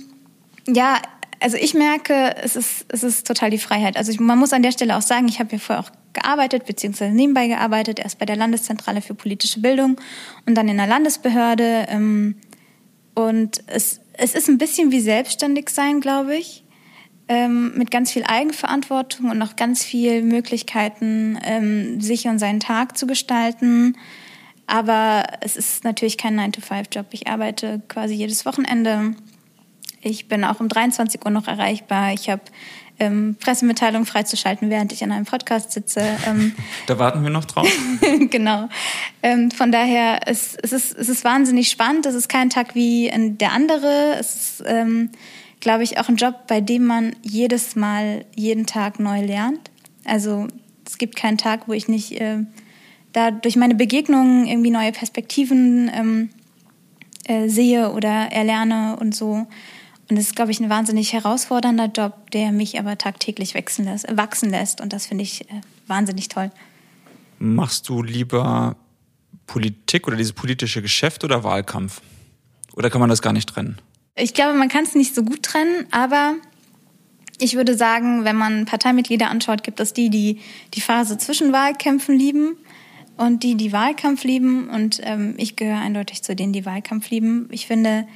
ja, 0.67 1.01
also 1.39 1.57
ich 1.57 1.73
merke, 1.73 2.35
es 2.37 2.55
ist, 2.55 2.85
es 2.89 3.03
ist 3.03 3.27
total 3.27 3.49
die 3.51 3.57
Freiheit. 3.57 3.97
Also 3.97 4.11
ich, 4.11 4.19
man 4.19 4.39
muss 4.39 4.53
an 4.53 4.63
der 4.63 4.71
Stelle 4.71 4.97
auch 4.97 5.01
sagen, 5.01 5.27
ich 5.27 5.39
habe 5.39 5.51
ja 5.51 5.59
vorher 5.59 5.83
auch 5.83 5.91
gearbeitet, 6.17 6.65
beziehungsweise 6.65 7.13
nebenbei 7.13 7.47
gearbeitet, 7.47 7.99
erst 7.99 8.19
bei 8.19 8.25
der 8.25 8.35
Landeszentrale 8.35 9.01
für 9.01 9.13
politische 9.13 9.61
Bildung 9.61 9.99
und 10.45 10.55
dann 10.55 10.67
in 10.67 10.77
der 10.77 10.87
Landesbehörde. 10.87 11.87
Ähm, 11.89 12.35
und 13.15 13.63
es, 13.67 14.01
es 14.13 14.35
ist 14.35 14.47
ein 14.49 14.57
bisschen 14.57 14.91
wie 14.91 15.01
selbstständig 15.01 15.69
sein, 15.69 16.01
glaube 16.01 16.35
ich, 16.35 16.63
ähm, 17.27 17.77
mit 17.77 17.91
ganz 17.91 18.11
viel 18.11 18.23
Eigenverantwortung 18.23 19.29
und 19.29 19.41
auch 19.41 19.55
ganz 19.55 19.83
viel 19.83 20.21
Möglichkeiten, 20.21 21.37
ähm, 21.43 22.01
sich 22.01 22.27
und 22.27 22.39
seinen 22.39 22.59
Tag 22.59 22.97
zu 22.97 23.07
gestalten. 23.07 23.97
Aber 24.65 25.23
es 25.41 25.55
ist 25.55 25.83
natürlich 25.83 26.17
kein 26.17 26.39
9-to-5-Job. 26.39 27.07
Ich 27.11 27.27
arbeite 27.27 27.81
quasi 27.87 28.13
jedes 28.13 28.45
Wochenende 28.45 29.15
ich 30.01 30.27
bin 30.27 30.43
auch 30.43 30.59
um 30.59 30.69
23 30.69 31.25
Uhr 31.25 31.31
noch 31.31 31.47
erreichbar. 31.47 32.13
Ich 32.13 32.29
habe 32.29 32.41
ähm, 32.99 33.35
Pressemitteilungen 33.39 34.05
freizuschalten, 34.05 34.69
während 34.69 34.91
ich 34.91 35.03
an 35.03 35.11
einem 35.11 35.25
Podcast 35.25 35.71
sitze. 35.71 36.01
Ähm, 36.25 36.53
da 36.87 36.97
warten 36.99 37.23
wir 37.23 37.29
noch 37.29 37.45
drauf. 37.45 37.67
genau. 38.29 38.69
Ähm, 39.23 39.51
von 39.51 39.71
daher, 39.71 40.21
es, 40.27 40.55
es, 40.55 40.71
ist, 40.73 40.95
es 40.97 41.09
ist 41.09 41.23
wahnsinnig 41.23 41.69
spannend. 41.69 42.05
Es 42.05 42.15
ist 42.15 42.29
kein 42.29 42.49
Tag 42.49 42.75
wie 42.75 43.11
der 43.39 43.51
andere. 43.51 44.15
Es 44.19 44.35
ist, 44.35 44.63
ähm, 44.65 45.11
glaube 45.59 45.83
ich, 45.83 45.99
auch 45.99 46.09
ein 46.09 46.15
Job, 46.15 46.47
bei 46.47 46.61
dem 46.61 46.85
man 46.85 47.15
jedes 47.21 47.75
Mal, 47.75 48.25
jeden 48.35 48.65
Tag 48.65 48.99
neu 48.99 49.21
lernt. 49.23 49.71
Also 50.05 50.47
es 50.85 50.97
gibt 50.97 51.15
keinen 51.15 51.37
Tag, 51.37 51.67
wo 51.67 51.73
ich 51.73 51.87
nicht 51.87 52.19
äh, 52.19 52.39
da 53.13 53.31
durch 53.31 53.55
meine 53.55 53.75
Begegnungen 53.75 54.47
irgendwie 54.47 54.69
neue 54.71 54.91
Perspektiven 54.91 55.91
ähm, 55.93 56.29
äh, 57.25 57.49
sehe 57.49 57.91
oder 57.91 58.31
erlerne 58.31 58.97
und 58.99 59.13
so. 59.13 59.47
Und 60.09 60.17
es 60.17 60.27
ist, 60.27 60.35
glaube 60.35 60.51
ich, 60.51 60.59
ein 60.59 60.69
wahnsinnig 60.69 61.13
herausfordernder 61.13 61.87
Job, 61.87 62.31
der 62.31 62.51
mich 62.51 62.79
aber 62.79 62.97
tagtäglich 62.97 63.55
wachsen 63.55 63.85
lässt. 63.85 64.05
Wachsen 64.15 64.49
lässt. 64.49 64.79
Und 64.79 64.93
das 64.93 65.05
finde 65.05 65.23
ich 65.23 65.49
äh, 65.49 65.61
wahnsinnig 65.87 66.29
toll. 66.29 66.51
Machst 67.39 67.89
du 67.89 68.01
lieber 68.01 68.77
Politik 69.47 70.07
oder 70.07 70.15
dieses 70.15 70.33
politische 70.33 70.81
Geschäft 70.81 71.23
oder 71.23 71.43
Wahlkampf? 71.43 72.01
Oder 72.73 72.89
kann 72.89 73.01
man 73.01 73.09
das 73.09 73.21
gar 73.21 73.33
nicht 73.33 73.49
trennen? 73.49 73.77
Ich 74.15 74.33
glaube, 74.33 74.57
man 74.57 74.69
kann 74.69 74.83
es 74.83 74.95
nicht 74.95 75.13
so 75.13 75.23
gut 75.23 75.43
trennen, 75.43 75.85
aber 75.91 76.35
ich 77.39 77.55
würde 77.55 77.75
sagen, 77.75 78.23
wenn 78.23 78.35
man 78.35 78.65
Parteimitglieder 78.65 79.29
anschaut, 79.29 79.63
gibt 79.63 79.79
es 79.79 79.93
die, 79.93 80.09
die 80.09 80.39
die 80.73 80.81
Phase 80.81 81.17
zwischen 81.17 81.53
Wahlkämpfen 81.53 82.17
lieben 82.17 82.57
und 83.17 83.43
die, 83.43 83.55
die 83.55 83.73
Wahlkampf 83.73 84.23
lieben. 84.23 84.69
Und 84.69 85.01
ähm, 85.03 85.35
ich 85.37 85.55
gehöre 85.55 85.79
eindeutig 85.79 86.23
zu 86.23 86.35
denen, 86.35 86.53
die 86.53 86.65
Wahlkampf 86.65 87.09
lieben. 87.09 87.47
Ich 87.51 87.67
finde, 87.67 88.07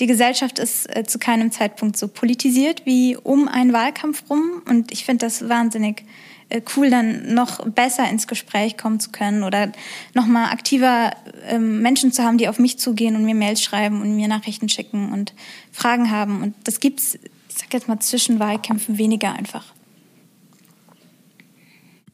die 0.00 0.06
Gesellschaft 0.06 0.58
ist 0.58 0.94
äh, 0.94 1.04
zu 1.04 1.18
keinem 1.18 1.50
Zeitpunkt 1.50 1.96
so 1.96 2.08
politisiert 2.08 2.86
wie 2.86 3.16
um 3.16 3.48
einen 3.48 3.72
Wahlkampf 3.72 4.24
rum. 4.30 4.62
Und 4.68 4.92
ich 4.92 5.04
finde 5.04 5.26
das 5.26 5.48
wahnsinnig 5.48 6.04
äh, 6.50 6.62
cool, 6.76 6.90
dann 6.90 7.34
noch 7.34 7.66
besser 7.66 8.08
ins 8.08 8.26
Gespräch 8.26 8.76
kommen 8.76 9.00
zu 9.00 9.10
können 9.10 9.42
oder 9.42 9.72
noch 10.14 10.26
mal 10.26 10.50
aktiver 10.50 11.12
ähm, 11.48 11.82
Menschen 11.82 12.12
zu 12.12 12.22
haben, 12.22 12.38
die 12.38 12.48
auf 12.48 12.58
mich 12.58 12.78
zugehen 12.78 13.16
und 13.16 13.24
mir 13.24 13.34
Mails 13.34 13.62
schreiben 13.62 14.00
und 14.00 14.16
mir 14.16 14.28
Nachrichten 14.28 14.68
schicken 14.68 15.12
und 15.12 15.34
Fragen 15.72 16.10
haben. 16.10 16.42
Und 16.42 16.54
das 16.64 16.80
gibt's, 16.80 17.16
ich 17.16 17.58
sag 17.58 17.72
jetzt 17.74 17.88
mal, 17.88 17.98
zwischen 17.98 18.38
Wahlkämpfen 18.38 18.98
weniger 18.98 19.32
einfach. 19.32 19.64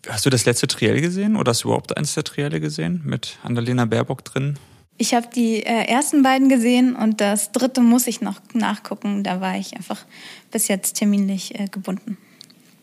Hast 0.08 0.26
du 0.26 0.30
das 0.30 0.44
letzte 0.44 0.66
Triell 0.66 1.00
gesehen 1.00 1.36
oder 1.36 1.50
hast 1.50 1.64
du 1.64 1.68
überhaupt 1.68 1.96
eins 1.96 2.14
der 2.14 2.24
Trielle 2.24 2.60
gesehen 2.60 3.00
mit 3.04 3.38
Annalena 3.42 3.86
Baerbock 3.86 4.24
drin? 4.24 4.58
Ich 4.96 5.14
habe 5.14 5.28
die 5.34 5.62
äh, 5.64 5.86
ersten 5.86 6.22
beiden 6.22 6.48
gesehen 6.48 6.94
und 6.94 7.20
das 7.20 7.50
dritte 7.52 7.80
muss 7.80 8.06
ich 8.06 8.20
noch 8.20 8.40
nachgucken. 8.52 9.24
Da 9.24 9.40
war 9.40 9.56
ich 9.56 9.74
einfach 9.74 10.04
bis 10.52 10.68
jetzt 10.68 10.94
terminlich 10.94 11.58
äh, 11.58 11.66
gebunden. 11.66 12.16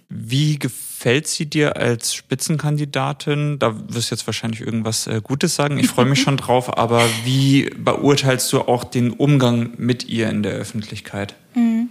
Wie 0.09 0.59
gefällt 0.59 1.27
sie 1.27 1.45
dir 1.45 1.77
als 1.77 2.13
Spitzenkandidatin? 2.13 3.59
Da 3.59 3.73
wirst 3.87 4.11
du 4.11 4.15
jetzt 4.15 4.27
wahrscheinlich 4.27 4.59
irgendwas 4.59 5.07
äh, 5.07 5.21
Gutes 5.23 5.55
sagen. 5.55 5.79
Ich 5.79 5.87
freue 5.87 6.05
mich 6.05 6.19
schon 6.21 6.35
drauf. 6.35 6.77
Aber 6.77 7.01
wie 7.23 7.69
beurteilst 7.77 8.51
du 8.51 8.59
auch 8.59 8.83
den 8.83 9.11
Umgang 9.11 9.71
mit 9.77 10.09
ihr 10.09 10.29
in 10.29 10.43
der 10.43 10.51
Öffentlichkeit? 10.51 11.35
Mhm. 11.53 11.89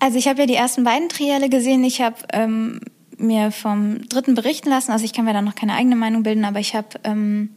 Also 0.00 0.18
ich 0.18 0.28
habe 0.28 0.40
ja 0.40 0.46
die 0.46 0.54
ersten 0.54 0.84
beiden 0.84 1.08
Trielle 1.08 1.48
gesehen. 1.48 1.82
Ich 1.82 2.02
habe 2.02 2.16
ähm, 2.34 2.80
mir 3.16 3.52
vom 3.52 4.06
dritten 4.08 4.34
berichten 4.34 4.68
lassen. 4.68 4.92
Also 4.92 5.06
ich 5.06 5.14
kann 5.14 5.24
mir 5.24 5.32
da 5.32 5.40
noch 5.40 5.54
keine 5.54 5.72
eigene 5.72 5.96
Meinung 5.96 6.22
bilden, 6.22 6.44
aber 6.44 6.60
ich 6.60 6.74
habe 6.74 6.88
ähm, 7.04 7.50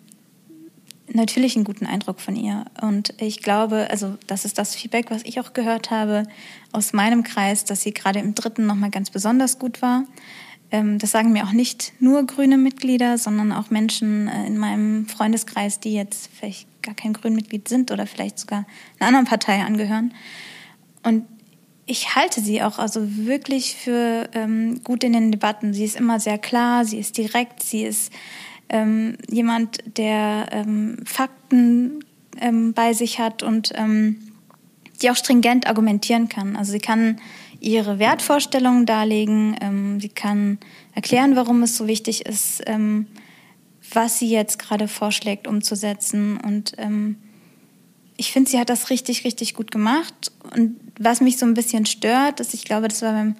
natürlich 1.14 1.56
einen 1.56 1.66
guten 1.66 1.86
Eindruck 1.86 2.20
von 2.20 2.36
ihr. 2.36 2.66
Und 2.82 3.14
ich 3.18 3.42
glaube, 3.42 3.88
also 3.90 4.18
das 4.28 4.46
ist 4.46 4.58
das 4.58 4.76
Feedback, 4.76 5.10
was 5.10 5.24
ich 5.24 5.40
auch 5.40 5.54
gehört 5.54 5.92
habe 5.92 6.24
aus 6.72 6.94
meinem 6.94 7.24
Kreis, 7.24 7.66
dass 7.66 7.82
sie 7.82 7.94
gerade 7.94 8.20
im 8.20 8.36
dritten 8.36 8.66
nochmal 8.66 8.90
ganz 8.90 9.10
besonders 9.10 9.60
gut 9.60 9.82
war. 9.82 10.04
Ähm, 10.72 11.00
das 11.00 11.12
sagen 11.12 11.32
mir 11.32 11.46
auch 11.46 11.52
nicht 11.52 11.94
nur 12.00 12.24
grüne 12.26 12.58
Mitglieder, 12.58 13.18
sondern 13.18 13.52
auch 13.52 13.70
Menschen 13.70 14.28
äh, 14.28 14.46
in 14.46 14.58
meinem 14.58 15.08
Freundeskreis, 15.08 15.80
die 15.80 15.94
jetzt 15.94 16.30
vielleicht 16.38 16.68
gar 16.82 16.96
kein 16.96 17.14
Grünmitglied 17.14 17.68
sind 17.68 17.92
oder 17.92 18.06
vielleicht 18.06 18.40
sogar 18.40 18.66
einer 19.00 19.08
anderen 19.08 19.26
Partei 19.26 19.62
angehören. 19.62 20.14
Und 21.04 21.26
ich 21.86 22.16
halte 22.16 22.40
sie 22.42 22.62
auch 22.62 22.78
also 22.78 23.02
wirklich 23.18 23.76
für 23.76 24.30
ähm, 24.34 24.84
gut 24.84 25.04
in 25.04 25.14
den 25.14 25.32
Debatten. 25.32 25.74
Sie 25.74 25.84
ist 25.84 25.96
immer 25.96 26.20
sehr 26.20 26.38
klar, 26.38 26.86
sie 26.86 27.00
ist 27.00 27.18
direkt, 27.18 27.64
sie 27.64 27.84
ist 27.84 28.14
ähm, 28.70 29.18
jemand, 29.30 29.80
der 29.98 30.48
ähm, 30.52 30.98
Fakten 31.06 32.04
ähm, 32.40 32.74
bei 32.74 32.94
sich 32.94 33.20
hat 33.20 33.44
und 33.44 33.72
ähm, 33.76 34.18
die 35.02 35.10
auch 35.10 35.16
stringent 35.16 35.68
argumentieren 35.68 36.30
kann. 36.30 36.56
Also 36.56 36.72
sie 36.72 36.80
kann 36.80 37.20
ihre 37.60 38.00
Wertvorstellungen 38.00 38.86
darlegen, 38.86 39.56
ähm, 39.62 40.00
sie 40.00 40.10
kann 40.10 40.60
erklären, 40.94 41.36
warum 41.36 41.64
es 41.64 41.78
so 41.78 41.88
wichtig 41.88 42.26
ist, 42.26 42.62
ähm, 42.66 43.08
was 43.94 44.20
sie 44.20 44.30
jetzt 44.30 44.60
gerade 44.60 44.88
vorschlägt, 44.88 45.48
umzusetzen. 45.48 46.38
Und 46.38 46.76
ich 48.18 48.32
finde, 48.32 48.52
sie 48.52 48.60
hat 48.60 48.70
das 48.70 48.92
richtig, 48.92 49.24
richtig 49.24 49.56
gut 49.56 49.72
gemacht. 49.72 50.32
Und 50.54 50.80
was 51.00 51.22
mich 51.22 51.38
so 51.38 51.46
ein 51.46 51.56
bisschen 51.56 51.88
stört, 51.88 52.40
ist, 52.40 52.54
ich 52.54 52.66
glaube, 52.66 52.88
das 52.88 53.02
war 53.02 53.14
beim 53.14 53.36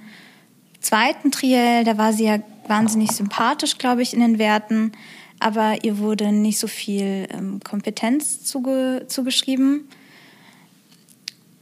zweiten 0.80 1.32
Triell, 1.32 1.84
da 1.84 1.98
war 1.98 2.14
sie 2.14 2.26
ja 2.26 2.40
wahnsinnig 2.70 3.12
sympathisch, 3.12 3.78
glaube 3.78 4.02
ich, 4.02 4.14
in 4.14 4.20
den 4.20 4.40
Werten 4.40 4.92
aber 5.40 5.84
ihr 5.84 6.00
wurde 6.00 6.32
nicht 6.32 6.60
so 6.60 6.68
viel 6.68 7.28
ähm, 7.32 7.62
Kompetenz 7.64 8.44
zuge 8.44 9.06
zugeschrieben. 9.08 9.88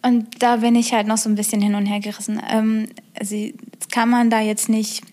Und 0.01 0.41
da 0.41 0.57
bin 0.57 0.75
ich 0.75 0.93
halt 0.93 1.07
noch 1.07 1.17
so 1.17 1.29
ein 1.29 1.35
bisschen 1.35 1.61
hin 1.61 1.75
und 1.75 1.85
her 1.85 1.99
gerissen. 1.99 2.41
Ähm, 2.49 2.87
also 3.17 3.35
kann 3.91 4.09
man 4.09 4.29
da 4.29 4.41
jetzt 4.41 4.69
nicht 4.69 5.03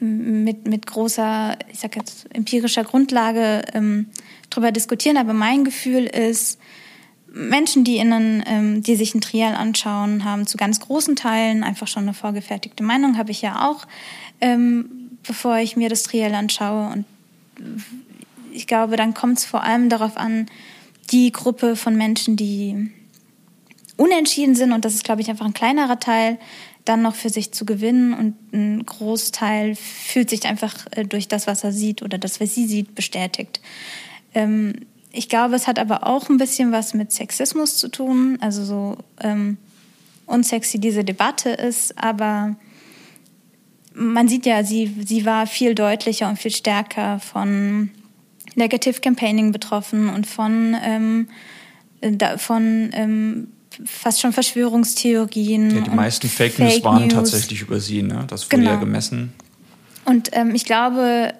mit, 0.00 0.66
mit 0.66 0.86
großer, 0.86 1.56
ich 1.70 1.78
sag 1.78 1.96
jetzt, 1.96 2.26
empirischer 2.34 2.84
Grundlage 2.84 3.62
ähm, 3.72 4.06
drüber 4.50 4.72
diskutieren, 4.72 5.16
aber 5.16 5.32
mein 5.32 5.64
Gefühl 5.64 6.06
ist, 6.06 6.58
Menschen, 7.34 7.84
die, 7.84 7.96
innen, 7.96 8.42
ähm, 8.46 8.82
die 8.82 8.96
sich 8.96 9.14
ein 9.14 9.22
Trial 9.22 9.54
anschauen, 9.54 10.24
haben 10.24 10.46
zu 10.46 10.58
ganz 10.58 10.80
großen 10.80 11.16
Teilen 11.16 11.64
einfach 11.64 11.86
schon 11.86 12.02
eine 12.02 12.14
vorgefertigte 12.14 12.82
Meinung, 12.82 13.16
habe 13.16 13.30
ich 13.30 13.40
ja 13.40 13.70
auch, 13.70 13.86
ähm, 14.42 15.18
bevor 15.22 15.56
ich 15.58 15.76
mir 15.76 15.88
das 15.88 16.02
Trial 16.02 16.34
anschaue. 16.34 16.92
Und 16.92 17.04
ich 18.52 18.66
glaube, 18.66 18.96
dann 18.96 19.14
kommt 19.14 19.38
es 19.38 19.46
vor 19.46 19.62
allem 19.62 19.88
darauf 19.88 20.18
an, 20.18 20.46
die 21.10 21.32
Gruppe 21.32 21.76
von 21.76 21.96
Menschen, 21.96 22.36
die 22.36 22.90
unentschieden 23.96 24.54
sind, 24.54 24.72
und 24.72 24.84
das 24.84 24.94
ist, 24.94 25.04
glaube 25.04 25.22
ich, 25.22 25.30
einfach 25.30 25.46
ein 25.46 25.54
kleinerer 25.54 26.00
Teil, 26.00 26.38
dann 26.84 27.02
noch 27.02 27.14
für 27.14 27.30
sich 27.30 27.52
zu 27.52 27.64
gewinnen 27.64 28.12
und 28.12 28.34
ein 28.52 28.84
Großteil 28.84 29.76
fühlt 29.76 30.28
sich 30.28 30.44
einfach 30.46 30.74
äh, 30.90 31.04
durch 31.04 31.28
das, 31.28 31.46
was 31.46 31.62
er 31.62 31.72
sieht 31.72 32.02
oder 32.02 32.18
das, 32.18 32.40
was 32.40 32.54
sie 32.54 32.66
sieht, 32.66 32.96
bestätigt. 32.96 33.60
Ähm, 34.34 34.74
ich 35.12 35.28
glaube, 35.28 35.54
es 35.54 35.68
hat 35.68 35.78
aber 35.78 36.06
auch 36.06 36.28
ein 36.28 36.38
bisschen 36.38 36.72
was 36.72 36.94
mit 36.94 37.12
Sexismus 37.12 37.76
zu 37.76 37.88
tun, 37.88 38.38
also 38.40 38.64
so 38.64 38.96
ähm, 39.20 39.58
unsexy 40.26 40.80
diese 40.80 41.04
Debatte 41.04 41.50
ist, 41.50 41.96
aber 41.96 42.56
man 43.94 44.28
sieht 44.28 44.46
ja, 44.46 44.64
sie, 44.64 44.94
sie 45.04 45.24
war 45.24 45.46
viel 45.46 45.74
deutlicher 45.74 46.28
und 46.28 46.38
viel 46.38 46.50
stärker 46.50 47.20
von 47.20 47.90
Negative 48.54 49.00
Campaigning 49.00 49.52
betroffen 49.52 50.08
und 50.08 50.26
von, 50.26 50.76
ähm, 50.84 51.28
von 52.36 52.90
ähm, 52.92 53.48
fast 53.84 54.20
schon 54.20 54.32
Verschwörungstheorien. 54.32 55.76
Ja, 55.76 55.80
die 55.82 55.90
meisten 55.90 56.28
Fake, 56.28 56.54
Fake 56.54 56.74
News 56.74 56.84
waren 56.84 57.02
News. 57.02 57.14
tatsächlich 57.14 57.62
über 57.62 57.80
sie, 57.80 58.02
ne? 58.02 58.24
Das 58.28 58.46
wurde 58.46 58.56
genau. 58.56 58.70
ja 58.72 58.76
gemessen. 58.76 59.32
Und 60.04 60.30
ähm, 60.32 60.54
ich 60.54 60.64
glaube, 60.64 61.32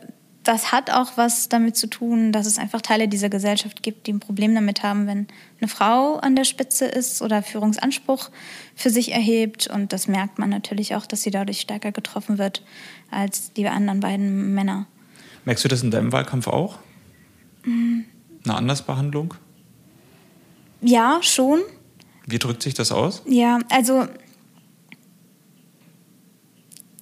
das 0.44 0.72
hat 0.72 0.90
auch 0.90 1.12
was 1.16 1.48
damit 1.48 1.76
zu 1.76 1.86
tun, 1.86 2.32
dass 2.32 2.46
es 2.46 2.58
einfach 2.58 2.80
Teile 2.80 3.06
dieser 3.08 3.28
Gesellschaft 3.28 3.82
gibt, 3.82 4.06
die 4.06 4.12
ein 4.12 4.20
Problem 4.20 4.54
damit 4.54 4.82
haben, 4.82 5.06
wenn 5.06 5.28
eine 5.60 5.68
Frau 5.68 6.16
an 6.16 6.34
der 6.34 6.44
Spitze 6.44 6.86
ist 6.86 7.22
oder 7.22 7.42
Führungsanspruch 7.42 8.30
für 8.74 8.90
sich 8.90 9.12
erhebt. 9.12 9.68
Und 9.68 9.92
das 9.92 10.08
merkt 10.08 10.38
man 10.38 10.50
natürlich 10.50 10.96
auch, 10.96 11.06
dass 11.06 11.22
sie 11.22 11.30
dadurch 11.30 11.60
stärker 11.60 11.92
getroffen 11.92 12.38
wird 12.38 12.62
als 13.10 13.52
die 13.52 13.68
anderen 13.68 14.00
beiden 14.00 14.54
Männer. 14.54 14.86
Merkst 15.44 15.64
du 15.64 15.68
das 15.68 15.82
in 15.82 15.90
deinem 15.90 16.12
Wahlkampf 16.12 16.48
auch? 16.48 16.78
Mhm. 17.64 18.04
Eine 18.44 18.54
Andersbehandlung? 18.54 19.34
Ja, 20.80 21.20
schon. 21.22 21.60
Wie 22.26 22.38
drückt 22.38 22.62
sich 22.62 22.74
das 22.74 22.90
aus? 22.90 23.22
Ja, 23.26 23.60
also 23.70 24.06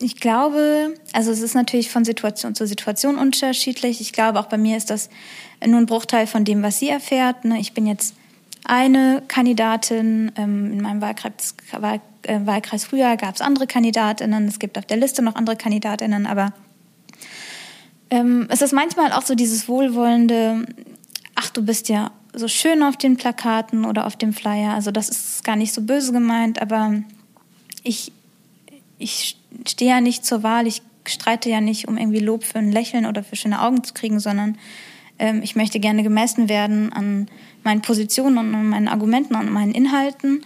ich 0.03 0.17
glaube, 0.17 0.95
also 1.13 1.31
es 1.31 1.41
ist 1.41 1.55
natürlich 1.55 1.91
von 1.91 2.05
Situation 2.05 2.55
zu 2.55 2.67
Situation 2.67 3.19
unterschiedlich. 3.19 4.01
Ich 4.01 4.13
glaube, 4.13 4.41
auch 4.41 4.47
bei 4.47 4.57
mir 4.57 4.77
ist 4.77 4.89
das 4.89 5.11
nur 5.65 5.79
ein 5.79 5.87
Bruchteil 5.87 6.27
von 6.27 6.45
dem, 6.45 6.63
was 6.63 6.79
sie 6.79 6.89
erfährt. 6.89 7.45
Ne? 7.45 7.61
Ich 7.61 7.75
bin 7.75 7.87
jetzt 7.87 8.15
eine 8.65 9.23
Kandidatin. 9.29 10.33
Ähm, 10.37 10.73
in 10.73 10.81
meinem 10.81 11.03
Wahlkreis, 11.03 11.55
äh, 12.23 12.41
Wahlkreis 12.45 12.85
früher 12.85 13.17
gab 13.19 13.35
es 13.35 13.43
andere 13.43 13.67
Kandidatinnen. 13.67 14.49
Es 14.49 14.59
gibt 14.59 14.79
auf 14.79 14.87
der 14.87 14.97
Liste 14.97 15.21
noch 15.21 15.35
andere 15.35 15.57
Kandidatinnen. 15.57 16.27
Aber 16.27 16.55
ähm, 18.09 18.47
es 18.49 18.63
ist 18.63 18.73
manchmal 18.73 19.13
auch 19.13 19.23
so 19.23 19.35
dieses 19.35 19.69
wohlwollende, 19.69 20.65
ach, 21.35 21.51
du 21.51 21.63
bist 21.63 21.91
ja 21.91 22.11
so 22.33 22.49
schön 22.49 22.83
auf 22.83 22.97
den 22.97 23.19
Plakaten 23.19 23.85
oder 23.85 24.07
auf 24.07 24.17
dem 24.17 24.33
Flyer. 24.33 24.73
Also 24.73 24.93
das 24.93 25.11
ist 25.11 25.45
gar 25.45 25.57
nicht 25.57 25.75
so 25.75 25.83
böse 25.83 26.13
gemeint, 26.13 26.63
aber 26.63 26.95
ich, 27.83 28.13
ich 28.97 29.40
stehe 29.67 29.91
ja 29.91 30.01
nicht 30.01 30.25
zur 30.25 30.43
Wahl, 30.43 30.67
ich 30.67 30.83
streite 31.07 31.49
ja 31.51 31.61
nicht, 31.61 31.89
um 31.89 31.97
irgendwie 31.97 32.21
Lob 32.21 32.45
für 32.45 32.59
ein 32.59 32.73
Lächeln 32.73 33.07
oder 33.07 33.23
für 33.25 33.37
schöne 33.37 33.63
Augen 33.63 33.83
zu 33.85 33.95
kriegen, 33.95 34.21
sondern 34.21 34.59
ähm, 35.19 35.43
ich 35.43 35.57
möchte 35.57 35.81
gerne 35.81 36.03
gemessen 36.03 36.49
werden 36.49 36.93
an 36.93 37.29
meinen 37.65 37.83
Positionen 37.83 38.39
und 38.39 38.55
an 38.55 38.69
meinen 38.69 38.89
Argumenten 38.89 39.35
und 39.35 39.51
meinen 39.51 39.73
Inhalten. 39.73 40.43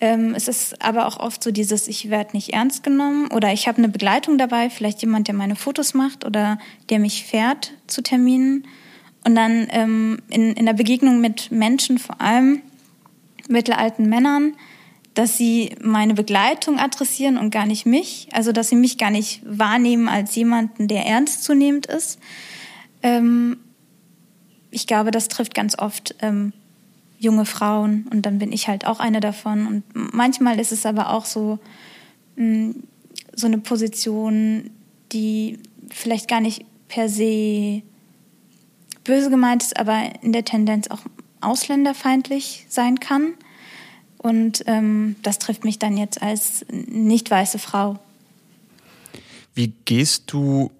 Ähm, 0.00 0.34
es 0.34 0.46
ist 0.46 0.80
aber 0.82 1.06
auch 1.06 1.18
oft 1.18 1.42
so 1.42 1.50
dieses, 1.50 1.88
ich 1.88 2.08
werde 2.08 2.36
nicht 2.36 2.52
ernst 2.52 2.82
genommen 2.82 3.28
oder 3.28 3.52
ich 3.52 3.66
habe 3.66 3.78
eine 3.78 3.88
Begleitung 3.88 4.38
dabei, 4.38 4.70
vielleicht 4.70 5.00
jemand, 5.00 5.26
der 5.26 5.34
meine 5.34 5.56
Fotos 5.56 5.94
macht 5.94 6.24
oder 6.24 6.58
der 6.88 7.00
mich 7.00 7.24
fährt 7.24 7.72
zu 7.86 8.02
Terminen. 8.02 8.66
Und 9.24 9.34
dann 9.34 9.66
ähm, 9.70 10.22
in, 10.28 10.52
in 10.52 10.66
der 10.66 10.74
Begegnung 10.74 11.20
mit 11.20 11.50
Menschen, 11.50 11.98
vor 11.98 12.20
allem 12.20 12.62
mittelalten 13.48 14.08
Männern, 14.08 14.54
dass 15.14 15.36
sie 15.36 15.74
meine 15.82 16.14
Begleitung 16.14 16.78
adressieren 16.78 17.38
und 17.38 17.50
gar 17.50 17.66
nicht 17.66 17.86
mich. 17.86 18.28
Also 18.32 18.52
dass 18.52 18.68
sie 18.68 18.76
mich 18.76 18.98
gar 18.98 19.10
nicht 19.10 19.42
wahrnehmen 19.44 20.08
als 20.08 20.34
jemanden, 20.34 20.88
der 20.88 21.06
ernstzunehmend 21.06 21.86
ist. 21.86 22.18
Ähm, 23.02 23.58
ich 24.70 24.86
glaube, 24.86 25.10
das 25.10 25.28
trifft 25.28 25.54
ganz 25.54 25.78
oft 25.78 26.14
ähm, 26.20 26.52
junge 27.18 27.46
Frauen 27.46 28.06
und 28.10 28.26
dann 28.26 28.38
bin 28.38 28.52
ich 28.52 28.68
halt 28.68 28.86
auch 28.86 29.00
eine 29.00 29.20
davon. 29.20 29.66
Und 29.66 29.82
manchmal 29.94 30.60
ist 30.60 30.72
es 30.72 30.86
aber 30.86 31.10
auch 31.10 31.24
so, 31.24 31.58
mh, 32.36 32.44
hm, 32.44 32.82
so 33.34 33.46
eine 33.46 33.58
Position, 33.58 34.70
die 35.12 35.58
vielleicht 35.90 36.28
gar 36.28 36.40
nicht 36.40 36.64
per 36.88 37.08
se 37.08 37.82
böse 39.04 39.30
gemeint 39.30 39.62
ist, 39.62 39.78
aber 39.78 40.10
in 40.22 40.32
der 40.32 40.44
Tendenz 40.44 40.88
auch 40.88 41.00
ausländerfeindlich 41.40 42.66
sein 42.68 43.00
kann. 43.00 43.34
Und 44.18 44.64
ähm, 44.66 45.16
das 45.22 45.38
trifft 45.38 45.64
mich 45.64 45.78
dann 45.78 45.96
jetzt 45.96 46.20
als 46.20 46.66
nicht 46.70 47.30
weiße 47.30 47.58
Frau. 47.58 47.98
Wie 49.54 49.72
gehst 49.84 50.32
du 50.32 50.70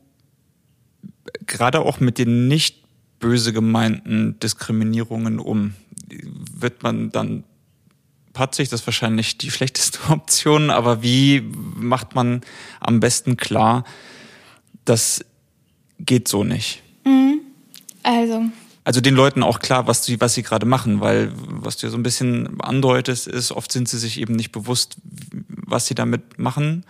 gerade 1.46 1.81
auch 1.81 2.01
mit 2.01 2.18
den 2.18 2.48
nicht 2.48 2.85
böse 3.20 3.53
gemeinten 3.53 4.38
Diskriminierungen 4.40 5.38
um? 5.38 5.74
Wird 6.09 6.83
man 6.83 7.11
dann 7.11 7.44
patzig, 8.33 8.68
das 8.68 8.81
ist 8.81 8.87
wahrscheinlich 8.87 9.38
die 9.38 9.51
schlechteste 9.51 9.98
Option, 10.11 10.70
aber 10.70 11.03
wie 11.03 11.40
macht 11.40 12.14
man 12.14 12.42
am 12.81 13.01
besten 13.01 13.37
klar, 13.37 13.85
das 14.85 15.24
geht 15.98 16.29
so 16.29 16.44
nicht? 16.44 16.83
Mhm. 17.05 17.40
Also 18.03 18.44
also 18.88 19.03
den 19.03 19.14
Leuten 19.14 19.42
auch 19.42 19.59
klar, 19.59 19.87
was 19.87 20.07
sie, 20.07 20.18
was 20.18 20.33
sie 20.33 20.42
gerade 20.42 20.64
machen, 20.64 21.03
weil 21.03 21.31
was 21.37 21.77
du 21.77 21.87
ja 21.87 21.90
so 21.90 21.98
ein 21.98 22.03
bisschen 22.03 22.59
andeutest, 22.62 23.27
ist, 23.27 23.53
oft 23.53 23.70
sind 23.70 23.87
sie 23.87 23.98
sich 23.98 24.18
eben 24.18 24.35
nicht 24.35 24.51
bewusst, 24.51 24.96
was 25.46 25.85
sie 25.85 25.94
damit 25.94 26.38
machen. 26.38 26.87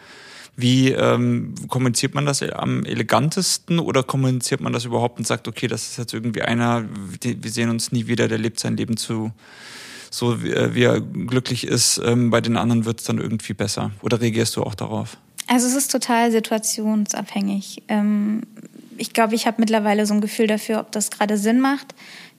Wie 0.54 0.92
ähm, 0.92 1.56
kommuniziert 1.66 2.14
man 2.14 2.24
das 2.24 2.40
am 2.40 2.84
elegantesten 2.84 3.80
oder 3.80 4.04
kommuniziert 4.04 4.60
man 4.60 4.72
das 4.72 4.84
überhaupt 4.84 5.18
und 5.18 5.26
sagt, 5.26 5.48
okay, 5.48 5.66
das 5.66 5.88
ist 5.88 5.98
jetzt 5.98 6.14
irgendwie 6.14 6.42
einer, 6.42 6.84
wir 7.20 7.50
sehen 7.50 7.68
uns 7.68 7.90
nie 7.90 8.06
wieder, 8.06 8.28
der 8.28 8.38
lebt 8.38 8.60
sein 8.60 8.76
Leben 8.76 8.96
zu 8.96 9.32
so, 10.08 10.40
wie, 10.44 10.54
wie 10.76 10.84
er 10.84 11.00
glücklich 11.00 11.66
ist, 11.66 12.00
ähm, 12.04 12.30
bei 12.30 12.40
den 12.40 12.56
anderen 12.56 12.84
wird 12.84 13.00
es 13.00 13.06
dann 13.06 13.18
irgendwie 13.18 13.54
besser. 13.54 13.90
Oder 14.02 14.20
reagierst 14.20 14.54
du 14.54 14.62
auch 14.62 14.76
darauf? 14.76 15.16
Also 15.48 15.66
es 15.66 15.74
ist 15.74 15.90
total 15.90 16.30
situationsabhängig. 16.30 17.82
Ähm, 17.88 18.42
ich 18.98 19.12
glaube, 19.12 19.34
ich 19.34 19.46
habe 19.46 19.60
mittlerweile 19.60 20.06
so 20.06 20.14
ein 20.14 20.20
Gefühl 20.20 20.46
dafür, 20.46 20.80
ob 20.80 20.92
das 20.92 21.10
gerade 21.10 21.38
Sinn 21.38 21.60
macht, 21.60 21.94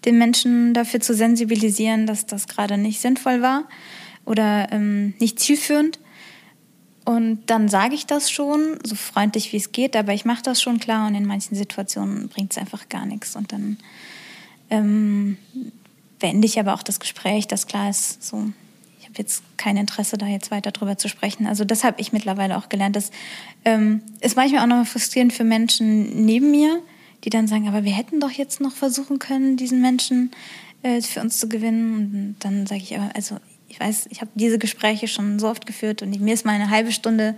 den 0.05 0.17
Menschen 0.17 0.73
dafür 0.73 0.99
zu 0.99 1.13
sensibilisieren, 1.13 2.05
dass 2.05 2.25
das 2.25 2.47
gerade 2.47 2.77
nicht 2.77 3.01
sinnvoll 3.01 3.41
war 3.41 3.63
oder 4.25 4.71
ähm, 4.71 5.13
nicht 5.19 5.39
zielführend. 5.39 5.99
Und 7.05 7.41
dann 7.47 7.69
sage 7.69 7.95
ich 7.95 8.05
das 8.05 8.29
schon, 8.29 8.77
so 8.83 8.95
freundlich 8.95 9.51
wie 9.51 9.57
es 9.57 9.71
geht, 9.71 9.95
aber 9.95 10.13
ich 10.13 10.25
mache 10.25 10.43
das 10.43 10.61
schon 10.61 10.79
klar 10.79 11.07
und 11.07 11.15
in 11.15 11.25
manchen 11.25 11.55
Situationen 11.55 12.29
bringt 12.29 12.51
es 12.51 12.57
einfach 12.57 12.87
gar 12.87 13.05
nichts. 13.05 13.35
Und 13.35 13.51
dann 13.51 13.77
ähm, 14.69 15.37
beende 16.19 16.45
ich 16.45 16.59
aber 16.59 16.73
auch 16.75 16.83
das 16.83 16.99
Gespräch, 16.99 17.47
das 17.47 17.65
klar 17.65 17.89
ist, 17.89 18.21
so, 18.21 18.51
habe 19.09 19.17
jetzt 19.17 19.43
kein 19.57 19.77
Interesse, 19.77 20.17
da 20.17 20.27
jetzt 20.27 20.51
weiter 20.51 20.71
drüber 20.71 20.97
zu 20.97 21.09
sprechen. 21.09 21.47
Also 21.47 21.65
das 21.65 21.83
habe 21.83 21.99
ich 21.99 22.13
mittlerweile 22.13 22.57
auch 22.57 22.69
gelernt. 22.69 22.95
Das 22.95 23.11
ähm, 23.65 24.01
ist 24.21 24.35
manchmal 24.35 24.63
auch 24.63 24.77
noch 24.77 24.87
frustrierend 24.87 25.33
für 25.33 25.43
Menschen 25.43 26.25
neben 26.25 26.51
mir, 26.51 26.81
die 27.23 27.29
dann 27.29 27.47
sagen, 27.47 27.67
aber 27.67 27.83
wir 27.83 27.91
hätten 27.91 28.19
doch 28.19 28.31
jetzt 28.31 28.61
noch 28.61 28.71
versuchen 28.71 29.19
können, 29.19 29.57
diesen 29.57 29.81
Menschen 29.81 30.31
äh, 30.83 31.01
für 31.01 31.21
uns 31.21 31.39
zu 31.39 31.49
gewinnen. 31.49 31.93
Und 31.93 32.35
dann 32.39 32.67
sage 32.67 32.81
ich 32.81 32.95
aber, 32.97 33.09
also 33.15 33.37
ich 33.67 33.79
weiß, 33.79 34.07
ich 34.09 34.21
habe 34.21 34.31
diese 34.35 34.57
Gespräche 34.57 35.07
schon 35.07 35.39
so 35.39 35.47
oft 35.47 35.65
geführt 35.65 36.01
und 36.01 36.19
mir 36.19 36.33
ist 36.33 36.45
mal 36.45 36.53
eine 36.53 36.69
halbe 36.69 36.91
Stunde 36.91 37.35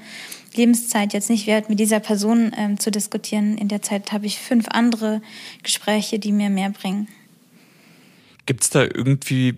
Lebenszeit 0.55 1.13
jetzt 1.13 1.29
nicht 1.29 1.47
wert, 1.47 1.69
mit 1.69 1.79
dieser 1.79 1.99
Person 1.99 2.51
ähm, 2.57 2.79
zu 2.79 2.91
diskutieren. 2.91 3.57
In 3.57 3.67
der 3.67 3.81
Zeit 3.81 4.11
habe 4.11 4.25
ich 4.25 4.39
fünf 4.39 4.67
andere 4.69 5.21
Gespräche, 5.63 6.19
die 6.19 6.31
mir 6.31 6.49
mehr 6.49 6.69
bringen. 6.69 7.07
Gibt 8.45 8.63
es 8.63 8.69
da 8.69 8.83
irgendwie 8.83 9.57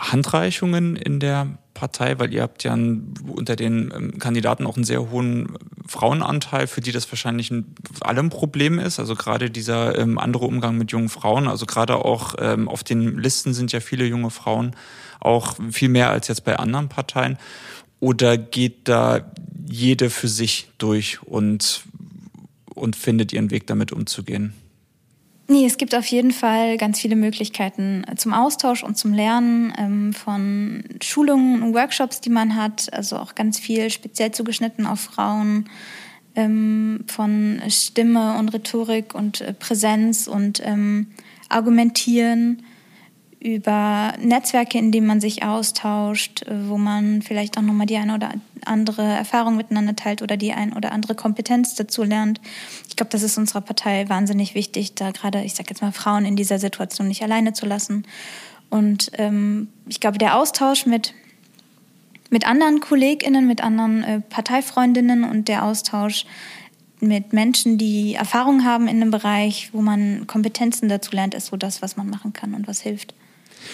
Handreichungen 0.00 0.96
in 0.96 1.20
der 1.20 1.58
Partei, 1.74 2.18
weil 2.18 2.32
ihr 2.32 2.42
habt 2.42 2.64
ja 2.64 2.72
unter 2.72 3.56
den 3.56 3.92
ähm, 3.94 4.18
Kandidaten 4.18 4.66
auch 4.66 4.76
einen 4.76 4.84
sehr 4.84 5.10
hohen 5.10 5.56
Frauenanteil, 5.86 6.66
für 6.66 6.80
die 6.80 6.92
das 6.92 7.10
wahrscheinlich 7.10 7.50
ein, 7.50 7.74
allem 8.00 8.30
Problem 8.30 8.78
ist. 8.78 8.98
Also 8.98 9.14
gerade 9.14 9.50
dieser 9.50 9.98
ähm, 9.98 10.18
andere 10.18 10.46
Umgang 10.46 10.76
mit 10.76 10.90
jungen 10.92 11.08
Frauen. 11.08 11.48
Also 11.48 11.66
gerade 11.66 11.96
auch 11.96 12.34
ähm, 12.38 12.68
auf 12.68 12.82
den 12.82 13.18
Listen 13.18 13.54
sind 13.54 13.72
ja 13.72 13.80
viele 13.80 14.04
junge 14.06 14.30
Frauen 14.30 14.74
auch 15.20 15.56
viel 15.70 15.90
mehr 15.90 16.10
als 16.10 16.28
jetzt 16.28 16.44
bei 16.44 16.58
anderen 16.58 16.88
Parteien. 16.88 17.38
Oder 18.00 18.38
geht 18.38 18.88
da 18.88 19.30
jede 19.68 20.10
für 20.10 20.28
sich 20.28 20.70
durch 20.78 21.22
und, 21.22 21.82
und 22.74 22.96
findet 22.96 23.32
ihren 23.32 23.50
Weg 23.50 23.66
damit 23.66 23.92
umzugehen? 23.92 24.54
Nee, 25.52 25.66
es 25.66 25.78
gibt 25.78 25.96
auf 25.96 26.06
jeden 26.06 26.30
Fall 26.30 26.76
ganz 26.76 27.00
viele 27.00 27.16
Möglichkeiten 27.16 28.04
zum 28.14 28.32
Austausch 28.32 28.84
und 28.84 28.96
zum 28.96 29.12
Lernen 29.12 29.72
ähm, 29.76 30.12
von 30.12 30.84
Schulungen 31.02 31.64
und 31.64 31.74
Workshops, 31.74 32.20
die 32.20 32.30
man 32.30 32.54
hat. 32.54 32.88
Also 32.92 33.16
auch 33.16 33.34
ganz 33.34 33.58
viel 33.58 33.90
speziell 33.90 34.30
zugeschnitten 34.30 34.86
auf 34.86 35.00
Frauen, 35.00 35.68
ähm, 36.36 37.02
von 37.08 37.60
Stimme 37.66 38.38
und 38.38 38.50
Rhetorik 38.50 39.12
und 39.12 39.40
äh, 39.40 39.52
Präsenz 39.52 40.28
und 40.28 40.62
ähm, 40.64 41.08
Argumentieren 41.48 42.62
über 43.40 44.12
Netzwerke, 44.20 44.78
in 44.78 44.92
denen 44.92 45.06
man 45.06 45.20
sich 45.20 45.42
austauscht, 45.42 46.42
äh, 46.42 46.68
wo 46.68 46.76
man 46.76 47.22
vielleicht 47.22 47.56
auch 47.56 47.62
nochmal 47.62 47.86
die 47.86 47.96
eine 47.96 48.14
oder 48.14 48.32
andere 48.66 49.02
Erfahrung 49.02 49.56
miteinander 49.56 49.96
teilt 49.96 50.20
oder 50.20 50.36
die 50.36 50.52
ein 50.52 50.74
oder 50.74 50.92
andere 50.92 51.14
Kompetenz 51.14 51.74
dazu 51.74 52.04
lernt. 52.04 52.40
Ich 52.88 52.96
glaube, 52.96 53.10
das 53.10 53.22
ist 53.22 53.38
unserer 53.38 53.62
Partei 53.62 54.08
wahnsinnig 54.10 54.54
wichtig, 54.54 54.94
da 54.94 55.10
gerade, 55.10 55.42
ich 55.42 55.54
sage 55.54 55.70
jetzt 55.70 55.80
mal, 55.80 55.92
Frauen 55.92 56.26
in 56.26 56.36
dieser 56.36 56.58
Situation 56.58 57.08
nicht 57.08 57.22
alleine 57.22 57.54
zu 57.54 57.64
lassen. 57.64 58.04
Und 58.68 59.10
ähm, 59.14 59.68
ich 59.88 60.00
glaube, 60.00 60.18
der 60.18 60.36
Austausch 60.36 60.84
mit, 60.84 61.14
mit 62.28 62.46
anderen 62.46 62.80
KollegInnen, 62.80 63.46
mit 63.46 63.62
anderen 63.62 64.04
äh, 64.04 64.20
Parteifreundinnen 64.20 65.24
und 65.24 65.48
der 65.48 65.64
Austausch 65.64 66.26
mit 67.00 67.32
Menschen, 67.32 67.78
die 67.78 68.14
Erfahrung 68.14 68.64
haben 68.64 68.86
in 68.86 68.96
einem 68.96 69.10
Bereich, 69.10 69.70
wo 69.72 69.80
man 69.80 70.26
Kompetenzen 70.26 70.90
dazu 70.90 71.12
lernt, 71.12 71.32
ist 71.32 71.46
so 71.46 71.56
das, 71.56 71.80
was 71.80 71.96
man 71.96 72.10
machen 72.10 72.34
kann 72.34 72.52
und 72.52 72.68
was 72.68 72.82
hilft. 72.82 73.14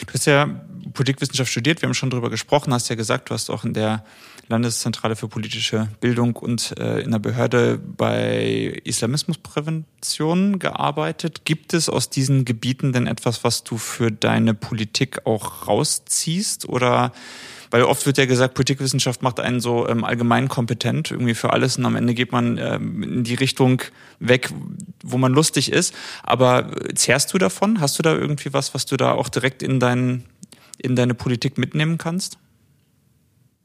Du 0.06 0.14
hast 0.14 0.26
ja 0.26 0.60
Politikwissenschaft 0.92 1.50
studiert, 1.50 1.82
wir 1.82 1.88
haben 1.88 1.94
schon 1.94 2.10
darüber 2.10 2.30
gesprochen, 2.30 2.72
hast 2.72 2.88
ja 2.88 2.96
gesagt, 2.96 3.30
du 3.30 3.34
hast 3.34 3.50
auch 3.50 3.64
in 3.64 3.74
der 3.74 4.04
Landeszentrale 4.48 5.16
für 5.16 5.28
politische 5.28 5.88
Bildung 6.00 6.36
und 6.36 6.78
äh, 6.78 7.00
in 7.00 7.10
der 7.10 7.18
Behörde 7.18 7.78
bei 7.78 8.80
Islamismusprävention 8.84 10.58
gearbeitet. 10.58 11.44
Gibt 11.44 11.74
es 11.74 11.88
aus 11.88 12.10
diesen 12.10 12.44
Gebieten 12.44 12.92
denn 12.92 13.08
etwas, 13.08 13.42
was 13.42 13.64
du 13.64 13.76
für 13.76 14.12
deine 14.12 14.54
Politik 14.54 15.26
auch 15.26 15.66
rausziehst 15.66 16.68
oder 16.68 17.12
weil 17.70 17.82
oft 17.82 18.06
wird 18.06 18.18
ja 18.18 18.26
gesagt, 18.26 18.54
Politikwissenschaft 18.54 19.22
macht 19.22 19.40
einen 19.40 19.60
so 19.60 19.88
ähm, 19.88 20.04
allgemein 20.04 20.48
kompetent 20.48 21.10
irgendwie 21.10 21.34
für 21.34 21.52
alles 21.52 21.78
und 21.78 21.86
am 21.86 21.96
Ende 21.96 22.14
geht 22.14 22.32
man 22.32 22.58
ähm, 22.58 23.02
in 23.02 23.24
die 23.24 23.34
Richtung 23.34 23.82
weg, 24.18 24.50
wo 25.02 25.18
man 25.18 25.32
lustig 25.32 25.72
ist. 25.72 25.94
Aber 26.22 26.70
zehrst 26.94 27.32
du 27.32 27.38
davon? 27.38 27.80
Hast 27.80 27.98
du 27.98 28.02
da 28.02 28.14
irgendwie 28.14 28.52
was, 28.52 28.74
was 28.74 28.86
du 28.86 28.96
da 28.96 29.12
auch 29.12 29.28
direkt 29.28 29.62
in, 29.62 29.80
dein, 29.80 30.24
in 30.78 30.96
deine 30.96 31.14
Politik 31.14 31.58
mitnehmen 31.58 31.98
kannst? 31.98 32.38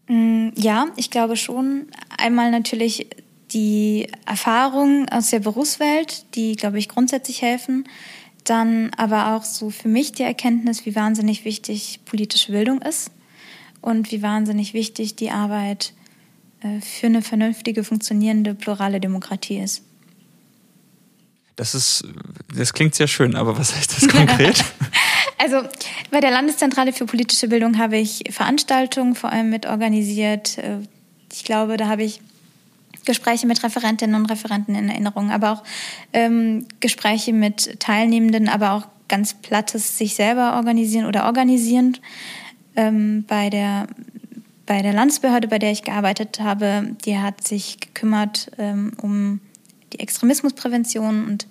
Mm, 0.08 0.50
ja, 0.56 0.88
ich 0.96 1.10
glaube 1.10 1.36
schon. 1.36 1.88
Einmal 2.18 2.52
natürlich 2.52 3.08
die 3.52 4.08
Erfahrungen 4.26 5.10
aus 5.10 5.30
der 5.30 5.40
Berufswelt, 5.40 6.36
die, 6.36 6.56
glaube 6.56 6.80
ich, 6.80 6.88
grundsätzlich 6.90 7.42
helfen. 7.42 7.88
Dann 8.46 8.92
aber 8.98 9.36
auch 9.36 9.44
so 9.44 9.70
für 9.70 9.88
mich 9.88 10.14
die 10.14 10.24
Erkenntnis, 10.24 10.86
wie 10.86 10.96
wahnsinnig 10.96 11.46
wichtig 11.46 12.00
politische 12.06 12.52
Bildung 12.52 12.82
ist 12.82 13.12
und 13.82 14.12
wie 14.12 14.22
wahnsinnig 14.22 14.74
wichtig 14.74 15.16
die 15.16 15.32
Arbeit 15.32 15.94
äh, 16.62 16.82
für 16.82 17.08
eine 17.08 17.22
vernünftige, 17.22 17.84
funktionierende, 17.84 18.54
plurale 18.54 19.00
Demokratie 19.00 19.60
ist. 19.60 19.84
Das 21.56 21.76
ist, 21.76 22.06
das 22.56 22.74
klingt 22.74 22.96
sehr 22.96 23.08
schön, 23.08 23.36
aber 23.36 23.58
was 23.58 23.76
heißt 23.76 23.98
das 23.98 24.08
konkret? 24.08 24.64
also 25.38 25.68
bei 26.10 26.20
der 26.20 26.32
Landeszentrale 26.32 26.94
für 26.94 27.06
politische 27.06 27.48
Bildung 27.48 27.78
habe 27.78 27.98
ich 27.98 28.24
Veranstaltungen 28.30 29.16
vor 29.16 29.32
allem 29.32 29.50
mit 29.50 29.66
organisiert. 29.66 30.58
Äh, 30.58 30.80
ich 31.32 31.44
glaube, 31.44 31.78
da 31.78 31.88
habe 31.88 32.04
ich 32.04 32.22
Gespräche 33.06 33.48
mit 33.48 33.64
Referentinnen 33.64 34.16
und 34.16 34.28
Referenten 34.28 34.76
in 34.76 34.90
Erinnerung, 34.90 35.32
aber 35.32 35.52
auch 35.52 35.64
ähm, 36.14 36.68
Gespräche 36.80 37.34
mit 37.34 37.80
Teilnehmenden, 37.80 38.48
aber 38.48 38.72
auch 38.74 38.88
ganz 39.08 39.34
plattes 39.34 39.98
sich 39.98 40.16
selber 40.16 40.56
organisieren 40.56 41.06
oder 41.06 41.26
organisierend 41.26 42.02
ähm, 42.76 43.26
bei 43.28 43.50
der 43.50 43.88
bei 44.66 44.82
der 44.82 44.94
Landesbehörde, 44.94 45.50
bei 45.50 45.60
der 45.60 45.72
ich 45.72 45.84
gearbeitet 45.84 46.40
habe, 46.40 46.96
die 47.04 47.18
hat 47.18 47.46
sich 47.46 47.80
gekümmert 47.82 48.52
ähm, 48.58 48.94
um 49.02 49.42
die 49.92 50.00
Extremismusprävention 50.00 51.26
und 51.26 51.48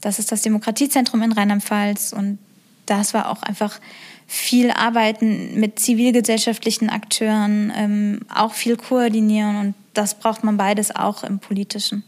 das 0.00 0.18
ist 0.18 0.32
das 0.32 0.42
Demokratiezentrum 0.42 1.22
in 1.22 1.32
Rheinland-Pfalz 1.32 2.12
und 2.12 2.38
das 2.86 3.14
war 3.14 3.30
auch 3.30 3.42
einfach 3.42 3.80
viel 4.26 4.70
Arbeiten 4.70 5.60
mit 5.60 5.78
zivilgesellschaftlichen 5.78 6.90
Akteuren, 6.90 7.72
ähm, 7.76 8.20
auch 8.34 8.54
viel 8.54 8.76
koordinieren 8.76 9.56
und 9.56 9.74
das 9.94 10.18
braucht 10.18 10.42
man 10.42 10.56
beides 10.56 10.94
auch 10.94 11.22
im 11.22 11.38
Politischen. 11.38 12.02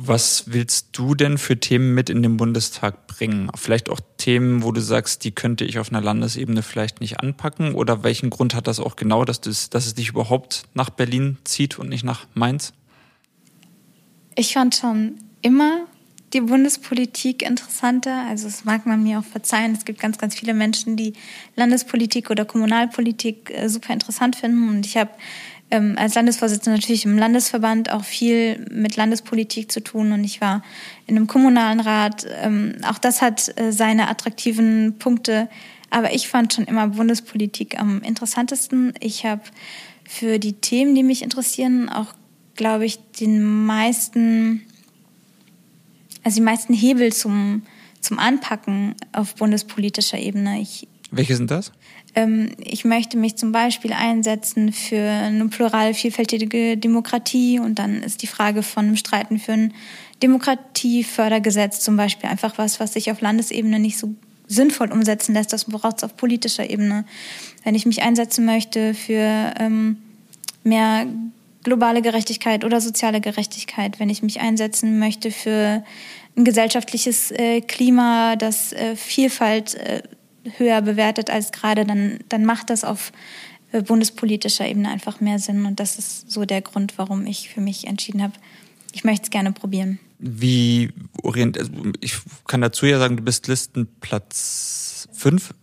Was 0.00 0.44
willst 0.46 0.90
du 0.92 1.16
denn 1.16 1.38
für 1.38 1.58
Themen 1.58 1.92
mit 1.92 2.08
in 2.08 2.22
den 2.22 2.36
Bundestag 2.36 3.08
bringen? 3.08 3.50
Vielleicht 3.56 3.88
auch 3.88 3.98
Themen, 4.16 4.62
wo 4.62 4.70
du 4.70 4.80
sagst, 4.80 5.24
die 5.24 5.32
könnte 5.32 5.64
ich 5.64 5.80
auf 5.80 5.90
einer 5.90 6.00
Landesebene 6.00 6.62
vielleicht 6.62 7.00
nicht 7.00 7.18
anpacken? 7.18 7.74
Oder 7.74 8.04
welchen 8.04 8.30
Grund 8.30 8.54
hat 8.54 8.68
das 8.68 8.78
auch 8.78 8.94
genau, 8.94 9.24
dass, 9.24 9.40
dass 9.40 9.86
es 9.86 9.94
dich 9.96 10.10
überhaupt 10.10 10.68
nach 10.72 10.90
Berlin 10.90 11.36
zieht 11.42 11.80
und 11.80 11.88
nicht 11.88 12.04
nach 12.04 12.28
Mainz? 12.34 12.72
Ich 14.36 14.52
fand 14.52 14.76
schon 14.76 15.16
immer 15.42 15.86
die 16.32 16.42
Bundespolitik 16.42 17.42
interessanter. 17.42 18.24
Also 18.28 18.46
das 18.46 18.64
mag 18.64 18.86
man 18.86 19.02
mir 19.02 19.18
auch 19.18 19.24
verzeihen. 19.24 19.72
Es 19.72 19.84
gibt 19.84 19.98
ganz, 19.98 20.16
ganz 20.18 20.36
viele 20.36 20.54
Menschen, 20.54 20.96
die 20.96 21.14
Landespolitik 21.56 22.30
oder 22.30 22.44
Kommunalpolitik 22.44 23.50
äh, 23.50 23.68
super 23.68 23.94
interessant 23.94 24.36
finden. 24.36 24.68
Und 24.68 24.86
ich 24.86 24.96
habe 24.96 25.10
ähm, 25.70 25.94
als 25.98 26.14
Landesvorsitzende 26.14 26.78
natürlich 26.78 27.04
im 27.04 27.18
Landesverband 27.18 27.92
auch 27.92 28.04
viel 28.04 28.64
mit 28.70 28.96
Landespolitik 28.96 29.70
zu 29.70 29.82
tun 29.82 30.12
und 30.12 30.24
ich 30.24 30.40
war 30.40 30.62
in 31.06 31.16
einem 31.16 31.26
kommunalen 31.26 31.80
Rat. 31.80 32.26
Ähm, 32.42 32.76
auch 32.86 32.98
das 32.98 33.20
hat 33.20 33.52
äh, 33.58 33.70
seine 33.70 34.08
attraktiven 34.08 34.96
Punkte, 34.98 35.48
aber 35.90 36.14
ich 36.14 36.28
fand 36.28 36.54
schon 36.54 36.64
immer 36.64 36.88
Bundespolitik 36.88 37.78
am 37.78 38.00
interessantesten. 38.02 38.94
Ich 39.00 39.26
habe 39.26 39.42
für 40.08 40.38
die 40.38 40.54
Themen, 40.54 40.94
die 40.94 41.02
mich 41.02 41.22
interessieren, 41.22 41.90
auch, 41.90 42.14
glaube 42.54 42.86
ich, 42.86 42.98
den 43.20 43.42
meisten, 43.66 44.62
also 46.24 46.36
die 46.36 46.44
meisten 46.44 46.72
Hebel 46.72 47.12
zum, 47.12 47.62
zum 48.00 48.18
Anpacken 48.18 48.94
auf 49.12 49.34
bundespolitischer 49.34 50.18
Ebene. 50.18 50.60
Ich, 50.60 50.88
Welche 51.10 51.36
sind 51.36 51.50
das? 51.50 51.72
Ähm, 52.14 52.50
ich 52.58 52.84
möchte 52.84 53.16
mich 53.16 53.36
zum 53.36 53.52
Beispiel 53.52 53.92
einsetzen 53.92 54.72
für 54.72 55.00
eine 55.00 55.48
plural 55.48 55.94
vielfältige 55.94 56.76
Demokratie 56.76 57.58
und 57.58 57.78
dann 57.78 58.02
ist 58.02 58.22
die 58.22 58.26
Frage 58.26 58.62
von 58.62 58.86
einem 58.86 58.96
Streiten 58.96 59.38
für 59.38 59.52
ein 59.52 59.74
Demokratiefördergesetz 60.22 61.80
zum 61.80 61.96
Beispiel 61.96 62.28
einfach 62.28 62.58
was, 62.58 62.80
was 62.80 62.92
sich 62.92 63.10
auf 63.10 63.20
Landesebene 63.20 63.78
nicht 63.78 63.98
so 63.98 64.14
sinnvoll 64.48 64.90
umsetzen 64.90 65.34
lässt. 65.34 65.52
Das 65.52 65.66
braucht 65.66 65.98
es 65.98 66.04
auf 66.04 66.16
politischer 66.16 66.68
Ebene. 66.68 67.04
Wenn 67.64 67.74
ich 67.74 67.86
mich 67.86 68.02
einsetzen 68.02 68.44
möchte 68.44 68.94
für 68.94 69.54
ähm, 69.58 69.98
mehr 70.64 71.06
globale 71.62 72.02
Gerechtigkeit 72.02 72.64
oder 72.64 72.80
soziale 72.80 73.20
Gerechtigkeit, 73.20 74.00
wenn 74.00 74.10
ich 74.10 74.22
mich 74.22 74.40
einsetzen 74.40 74.98
möchte 74.98 75.30
für 75.30 75.84
ein 76.36 76.44
gesellschaftliches 76.44 77.30
äh, 77.30 77.60
Klima, 77.60 78.36
das 78.36 78.72
äh, 78.72 78.96
Vielfalt 78.96 79.74
äh, 79.74 80.02
höher 80.56 80.82
bewertet 80.82 81.30
als 81.30 81.52
gerade, 81.52 81.84
dann, 81.84 82.18
dann 82.28 82.44
macht 82.44 82.70
das 82.70 82.84
auf 82.84 83.12
äh, 83.72 83.82
bundespolitischer 83.82 84.66
Ebene 84.66 84.88
einfach 84.88 85.20
mehr 85.20 85.38
Sinn. 85.38 85.66
Und 85.66 85.80
das 85.80 85.98
ist 85.98 86.30
so 86.30 86.44
der 86.44 86.62
Grund, 86.62 86.94
warum 86.96 87.26
ich 87.26 87.50
für 87.50 87.60
mich 87.60 87.86
entschieden 87.86 88.22
habe, 88.22 88.34
ich 88.92 89.04
möchte 89.04 89.24
es 89.24 89.30
gerne 89.30 89.52
probieren. 89.52 89.98
Wie 90.18 90.90
orient, 91.22 91.58
also 91.58 91.70
ich 92.00 92.16
kann 92.46 92.60
dazu 92.60 92.86
ja 92.86 92.98
sagen, 92.98 93.16
du 93.16 93.22
bist 93.22 93.46
Listenplatz 93.46 95.08
5 95.12 95.54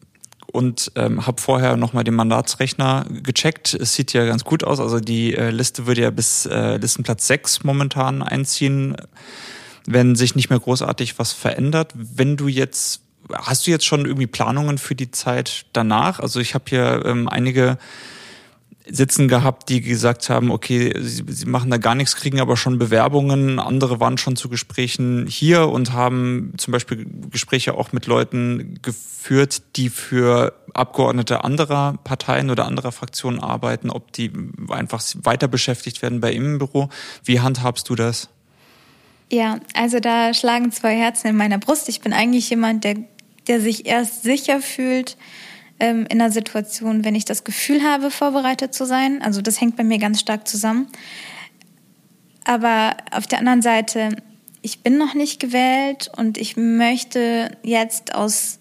und 0.52 0.92
ähm, 0.96 1.26
habe 1.28 1.42
vorher 1.42 1.76
nochmal 1.76 2.06
den 2.06 2.14
Mandatsrechner 2.14 3.06
gecheckt. 3.10 3.74
Es 3.74 3.96
sieht 3.96 4.14
ja 4.14 4.26
ganz 4.26 4.46
gut 4.46 4.64
aus. 4.64 4.80
Also 4.80 5.00
die 5.00 5.36
äh, 5.36 5.50
Liste 5.50 5.86
würde 5.88 6.02
ja 6.02 6.12
bis 6.12 6.46
äh, 6.46 6.78
Listenplatz 6.78 7.28
6 7.28 7.64
momentan 7.64 8.22
einziehen, 8.22 8.96
wenn 9.86 10.16
sich 10.16 10.36
nicht 10.36 10.50
mehr 10.50 10.60
großartig 10.60 11.20
was 11.20 11.34
verändert. 11.34 11.92
Wenn 11.96 12.38
du 12.38 12.48
jetzt 12.48 13.02
Hast 13.34 13.66
du 13.66 13.72
jetzt 13.72 13.86
schon 13.86 14.06
irgendwie 14.06 14.28
Planungen 14.28 14.78
für 14.78 14.96
die 14.96 15.12
Zeit 15.12 15.66
danach? 15.74 16.20
Also 16.20 16.40
ich 16.40 16.54
habe 16.54 16.66
hier 16.68 17.04
ähm, 17.06 17.28
einige 17.28 17.78
sitzen 18.88 19.28
gehabt, 19.28 19.70
die 19.70 19.82
gesagt 19.82 20.30
haben, 20.30 20.52
okay, 20.52 20.94
sie, 21.02 21.24
sie 21.28 21.46
machen 21.46 21.72
da 21.72 21.78
gar 21.78 21.96
nichts, 21.96 22.16
kriegen 22.16 22.40
aber 22.40 22.56
schon 22.56 22.78
Bewerbungen. 22.78 23.60
Andere 23.60 24.00
waren 24.00 24.18
schon 24.18 24.36
zu 24.36 24.50
Gesprächen 24.50 25.26
hier 25.28 25.70
und 25.70 25.94
haben 25.94 26.54
zum 26.58 26.72
Beispiel 26.72 27.08
Gespräche 27.32 27.74
auch 27.76 27.94
mit 27.94 28.06
Leuten 28.06 28.80
geführt, 28.82 29.64
die 29.76 29.90
für 29.90 30.54
Abgeordnete 30.74 31.44
anderer 31.44 31.98
Parteien 32.04 32.50
oder 32.50 32.66
anderer 32.66 32.92
Fraktionen 32.92 33.40
arbeiten, 33.40 33.90
ob 33.90 34.12
die 34.12 34.32
einfach 34.70 35.02
weiter 35.24 35.48
beschäftigt 35.48 36.02
werden 36.02 36.20
bei 36.20 36.34
im 36.34 36.60
Büro. 36.60 36.90
Wie 37.24 37.40
handhabst 37.40 37.90
du 37.90 37.96
das? 37.96 38.30
Ja, 39.32 39.60
also 39.74 40.00
da 40.00 40.34
schlagen 40.34 40.72
zwei 40.72 40.96
Herzen 40.96 41.30
in 41.30 41.38
meiner 41.38 41.58
Brust. 41.58 41.90
Ich 41.90 42.02
bin 42.02 42.14
eigentlich 42.14 42.50
jemand, 42.50 42.84
der 42.84 42.96
der 43.48 43.62
sich 43.62 43.86
erst 43.86 44.24
sicher 44.24 44.62
fühlt 44.62 45.18
ähm, 45.80 46.06
in 46.10 46.22
einer 46.22 46.32
Situation, 46.32 47.04
wenn 47.04 47.16
ich 47.16 47.26
das 47.26 47.44
Gefühl 47.44 47.84
habe, 47.84 48.12
vorbereitet 48.12 48.74
zu 48.74 48.86
sein. 48.86 49.22
Also 49.22 49.42
das 49.42 49.60
hängt 49.60 49.76
bei 49.76 49.84
mir 49.84 49.98
ganz 49.98 50.20
stark 50.20 50.48
zusammen. 50.48 50.88
Aber 52.44 52.96
auf 53.12 53.28
der 53.28 53.40
anderen 53.40 53.62
Seite, 53.62 54.10
ich 54.62 54.82
bin 54.82 54.98
noch 54.98 55.14
nicht 55.14 55.40
gewählt 55.40 56.10
und 56.16 56.38
ich 56.38 56.58
möchte 56.58 57.52
jetzt 57.64 58.16
aus, 58.16 58.60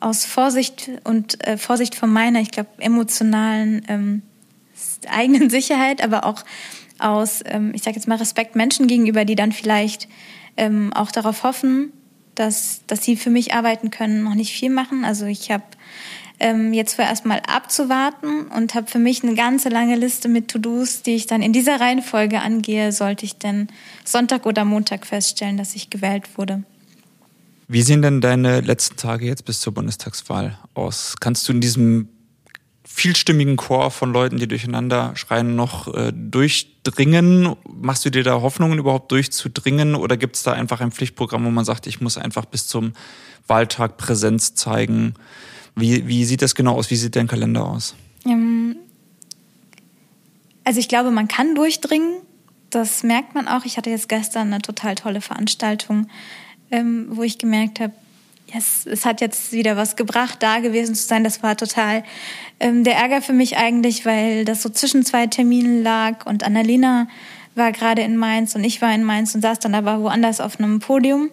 aus 0.00 0.24
Vorsicht 0.24 0.90
und 1.04 1.46
äh, 1.46 1.58
Vorsicht 1.58 1.94
von 1.94 2.10
meiner, 2.10 2.40
ich 2.40 2.50
glaube, 2.50 2.70
emotionalen 2.78 3.82
ähm, 3.88 4.22
eigenen 5.08 5.50
Sicherheit, 5.50 6.02
aber 6.02 6.24
auch 6.24 6.44
aus, 6.98 7.42
ähm, 7.44 7.72
ich 7.74 7.82
sage 7.82 7.96
jetzt 7.96 8.08
mal, 8.08 8.16
Respekt 8.16 8.56
Menschen 8.56 8.86
gegenüber, 8.86 9.24
die 9.24 9.36
dann 9.36 9.52
vielleicht 9.52 10.08
ähm, 10.56 10.92
auch 10.92 11.12
darauf 11.12 11.42
hoffen, 11.44 11.92
dass, 12.38 12.82
dass 12.86 13.04
sie 13.04 13.16
für 13.16 13.30
mich 13.30 13.54
arbeiten 13.54 13.90
können, 13.90 14.22
noch 14.22 14.34
nicht 14.34 14.52
viel 14.52 14.70
machen. 14.70 15.04
Also 15.04 15.26
ich 15.26 15.50
habe 15.50 15.64
ähm, 16.40 16.72
jetzt 16.72 16.94
vorerst 16.94 17.24
mal 17.24 17.40
abzuwarten 17.46 18.46
und 18.46 18.74
habe 18.74 18.86
für 18.86 18.98
mich 18.98 19.22
eine 19.22 19.34
ganze 19.34 19.68
lange 19.68 19.96
Liste 19.96 20.28
mit 20.28 20.48
To-Dos, 20.48 21.02
die 21.02 21.14
ich 21.14 21.26
dann 21.26 21.42
in 21.42 21.52
dieser 21.52 21.80
Reihenfolge 21.80 22.40
angehe, 22.40 22.92
sollte 22.92 23.24
ich 23.24 23.38
denn 23.38 23.68
Sonntag 24.04 24.46
oder 24.46 24.64
Montag 24.64 25.06
feststellen, 25.06 25.56
dass 25.56 25.74
ich 25.74 25.90
gewählt 25.90 26.38
wurde. 26.38 26.62
Wie 27.66 27.82
sehen 27.82 28.00
denn 28.00 28.20
deine 28.20 28.60
letzten 28.60 28.96
Tage 28.96 29.26
jetzt 29.26 29.44
bis 29.44 29.60
zur 29.60 29.74
Bundestagswahl 29.74 30.56
aus? 30.74 31.16
Kannst 31.20 31.48
du 31.48 31.52
in 31.52 31.60
diesem 31.60 32.08
vielstimmigen 32.90 33.56
Chor 33.56 33.90
von 33.90 34.12
Leuten, 34.12 34.38
die 34.38 34.48
durcheinander 34.48 35.14
schreien, 35.14 35.54
noch 35.54 35.94
äh, 35.94 36.10
durchdringen? 36.12 37.54
Machst 37.70 38.04
du 38.04 38.10
dir 38.10 38.24
da 38.24 38.40
Hoffnungen, 38.40 38.78
überhaupt 38.78 39.12
durchzudringen? 39.12 39.94
Oder 39.94 40.16
gibt 40.16 40.36
es 40.36 40.42
da 40.42 40.52
einfach 40.52 40.80
ein 40.80 40.90
Pflichtprogramm, 40.90 41.44
wo 41.44 41.50
man 41.50 41.64
sagt, 41.64 41.86
ich 41.86 42.00
muss 42.00 42.16
einfach 42.16 42.46
bis 42.46 42.66
zum 42.66 42.94
Wahltag 43.46 43.98
Präsenz 43.98 44.54
zeigen? 44.54 45.14
Wie, 45.76 46.08
wie 46.08 46.24
sieht 46.24 46.42
das 46.42 46.54
genau 46.54 46.74
aus? 46.74 46.90
Wie 46.90 46.96
sieht 46.96 47.14
dein 47.14 47.28
Kalender 47.28 47.66
aus? 47.66 47.94
Ähm, 48.24 48.76
also 50.64 50.80
ich 50.80 50.88
glaube, 50.88 51.10
man 51.10 51.28
kann 51.28 51.54
durchdringen. 51.54 52.22
Das 52.70 53.02
merkt 53.02 53.34
man 53.34 53.48
auch. 53.48 53.64
Ich 53.64 53.76
hatte 53.76 53.90
jetzt 53.90 54.08
gestern 54.08 54.52
eine 54.52 54.62
total 54.62 54.94
tolle 54.94 55.20
Veranstaltung, 55.20 56.08
ähm, 56.70 57.06
wo 57.10 57.22
ich 57.22 57.38
gemerkt 57.38 57.80
habe, 57.80 57.92
yes, 58.52 58.86
es 58.86 59.04
hat 59.04 59.20
jetzt 59.20 59.52
wieder 59.52 59.76
was 59.76 59.96
gebracht, 59.96 60.42
da 60.42 60.60
gewesen 60.60 60.94
zu 60.94 61.06
sein. 61.06 61.24
Das 61.24 61.42
war 61.42 61.56
total 61.56 62.04
ähm, 62.60 62.84
der 62.84 62.96
Ärger 62.96 63.22
für 63.22 63.32
mich 63.32 63.56
eigentlich, 63.56 64.04
weil 64.04 64.44
das 64.44 64.62
so 64.62 64.68
zwischen 64.68 65.04
zwei 65.04 65.26
Terminen 65.26 65.82
lag 65.82 66.26
und 66.26 66.44
Annalena 66.44 67.08
war 67.54 67.72
gerade 67.72 68.02
in 68.02 68.16
Mainz 68.16 68.54
und 68.54 68.64
ich 68.64 68.80
war 68.80 68.94
in 68.94 69.04
Mainz 69.04 69.34
und 69.34 69.42
saß 69.42 69.58
dann 69.58 69.74
aber 69.74 70.00
woanders 70.00 70.40
auf 70.40 70.58
einem 70.58 70.78
Podium. 70.78 71.30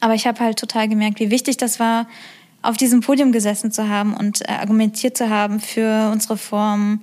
Aber 0.00 0.14
ich 0.14 0.26
habe 0.26 0.40
halt 0.40 0.58
total 0.58 0.88
gemerkt, 0.88 1.20
wie 1.20 1.30
wichtig 1.30 1.56
das 1.56 1.80
war, 1.80 2.06
auf 2.62 2.76
diesem 2.76 3.00
Podium 3.00 3.32
gesessen 3.32 3.72
zu 3.72 3.88
haben 3.88 4.14
und 4.14 4.48
äh, 4.48 4.52
argumentiert 4.52 5.16
zu 5.16 5.30
haben 5.30 5.60
für 5.60 6.10
unsere 6.12 6.36
Form 6.36 7.00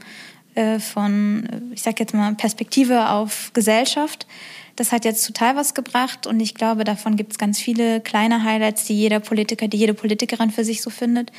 äh, 0.53 0.79
von, 0.79 1.47
ich 1.73 1.81
sag 1.81 1.99
jetzt 1.99 2.13
mal, 2.13 2.33
Perspektive 2.35 3.09
auf 3.09 3.51
Gesellschaft. 3.53 4.27
Das 4.75 4.91
hat 4.91 5.05
jetzt 5.05 5.25
total 5.25 5.55
was 5.55 5.73
gebracht 5.73 6.27
und 6.27 6.39
ich 6.39 6.53
glaube, 6.53 6.83
davon 6.83 7.15
gibt 7.15 7.31
es 7.31 7.37
ganz 7.37 7.59
viele 7.59 8.01
kleine 8.01 8.43
Highlights, 8.43 8.85
die 8.85 8.93
jeder 8.93 9.21
Politiker, 9.21 9.67
die 9.67 9.77
jede 9.77 9.93
Politikerin 9.93 10.51
für 10.51 10.65
sich 10.65 10.81
so 10.81 10.89
findet. 10.89 11.31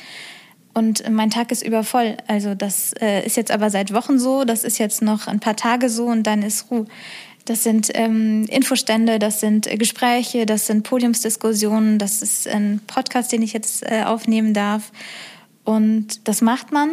Und 0.73 1.09
mein 1.09 1.29
Tag 1.29 1.51
ist 1.51 1.63
übervoll. 1.65 2.17
Also 2.27 2.53
das 2.53 2.93
äh, 3.01 3.25
ist 3.25 3.37
jetzt 3.37 3.51
aber 3.51 3.69
seit 3.69 3.93
Wochen 3.93 4.19
so, 4.19 4.43
das 4.43 4.63
ist 4.63 4.77
jetzt 4.77 5.01
noch 5.01 5.27
ein 5.27 5.39
paar 5.39 5.55
Tage 5.55 5.89
so 5.89 6.05
und 6.05 6.23
dann 6.23 6.43
ist 6.43 6.69
Ruhe. 6.69 6.85
Das 7.45 7.63
sind 7.63 7.91
ähm, 7.93 8.45
Infostände, 8.49 9.19
das 9.19 9.39
sind 9.39 9.67
äh, 9.67 9.77
Gespräche, 9.77 10.45
das 10.45 10.67
sind 10.67 10.83
Podiumsdiskussionen, 10.83 11.97
das 11.97 12.21
ist 12.21 12.47
ein 12.47 12.81
Podcast, 12.87 13.31
den 13.31 13.41
ich 13.41 13.53
jetzt 13.53 13.89
äh, 13.89 14.03
aufnehmen 14.03 14.53
darf. 14.53 14.91
Und 15.63 16.27
das 16.27 16.41
macht 16.41 16.71
man. 16.71 16.91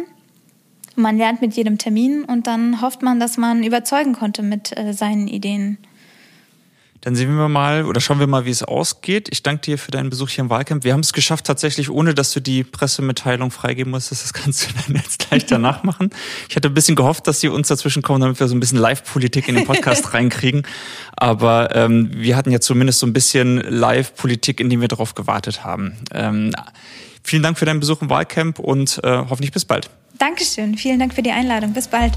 Man 0.95 1.17
lernt 1.17 1.41
mit 1.41 1.53
jedem 1.55 1.77
Termin 1.77 2.23
und 2.23 2.47
dann 2.47 2.81
hofft 2.81 3.01
man, 3.01 3.19
dass 3.19 3.37
man 3.37 3.63
überzeugen 3.63 4.13
konnte 4.13 4.43
mit 4.43 4.77
äh, 4.77 4.93
seinen 4.93 5.27
Ideen. 5.27 5.77
Dann 7.05 7.15
sehen 7.15 7.37
wir 7.37 7.49
mal 7.49 7.85
oder 7.85 8.01
schauen 8.01 8.19
wir 8.19 8.25
mal, 8.25 8.45
wie 8.45 8.49
es 8.49 8.63
ausgeht. 8.63 9.27
Ich 9.29 9.43
danke 9.43 9.61
dir 9.61 9.77
für 9.77 9.91
deinen 9.91 10.09
Besuch 10.09 10.31
hier 10.31 10.43
im 10.43 10.49
Wahlcamp. 10.49 10.83
Wir 10.83 10.93
haben 10.93 11.01
es 11.01 11.13
geschafft, 11.13 11.45
tatsächlich, 11.45 11.91
ohne 11.91 12.15
dass 12.15 12.33
du 12.33 12.39
die 12.39 12.63
Pressemitteilung 12.63 13.51
freigeben 13.51 13.91
musstest. 13.91 14.23
Das 14.23 14.33
kannst 14.33 14.63
du 14.67 14.73
dann 14.73 14.95
jetzt 14.95 15.29
gleich 15.29 15.45
danach 15.49 15.83
machen. 15.83 16.09
Ich 16.49 16.55
hatte 16.55 16.67
ein 16.67 16.73
bisschen 16.73 16.95
gehofft, 16.95 17.27
dass 17.27 17.39
sie 17.39 17.47
uns 17.47 17.67
dazwischen 17.67 18.01
kommen, 18.01 18.21
damit 18.21 18.39
wir 18.39 18.47
so 18.47 18.55
ein 18.55 18.59
bisschen 18.59 18.79
Live-Politik 18.79 19.47
in 19.47 19.53
den 19.53 19.65
Podcast 19.65 20.13
reinkriegen. 20.15 20.63
Aber 21.15 21.75
ähm, 21.75 22.09
wir 22.11 22.35
hatten 22.35 22.49
ja 22.49 22.59
zumindest 22.59 22.97
so 22.97 23.05
ein 23.05 23.13
bisschen 23.13 23.57
Live-Politik, 23.57 24.59
in 24.59 24.71
dem 24.71 24.81
wir 24.81 24.87
darauf 24.87 25.13
gewartet 25.13 25.63
haben. 25.63 25.97
Ähm, 26.11 26.53
vielen 27.21 27.43
Dank 27.43 27.59
für 27.59 27.65
deinen 27.65 27.81
Besuch 27.81 28.01
im 28.01 28.09
Wahlcamp 28.09 28.57
und 28.57 28.99
äh, 29.03 29.17
hoffentlich 29.29 29.51
bis 29.51 29.65
bald. 29.65 29.91
Dankeschön. 30.17 30.75
Vielen 30.75 30.97
Dank 30.97 31.13
für 31.13 31.21
die 31.21 31.31
Einladung. 31.31 31.71
Bis 31.71 31.87
bald. 31.87 32.13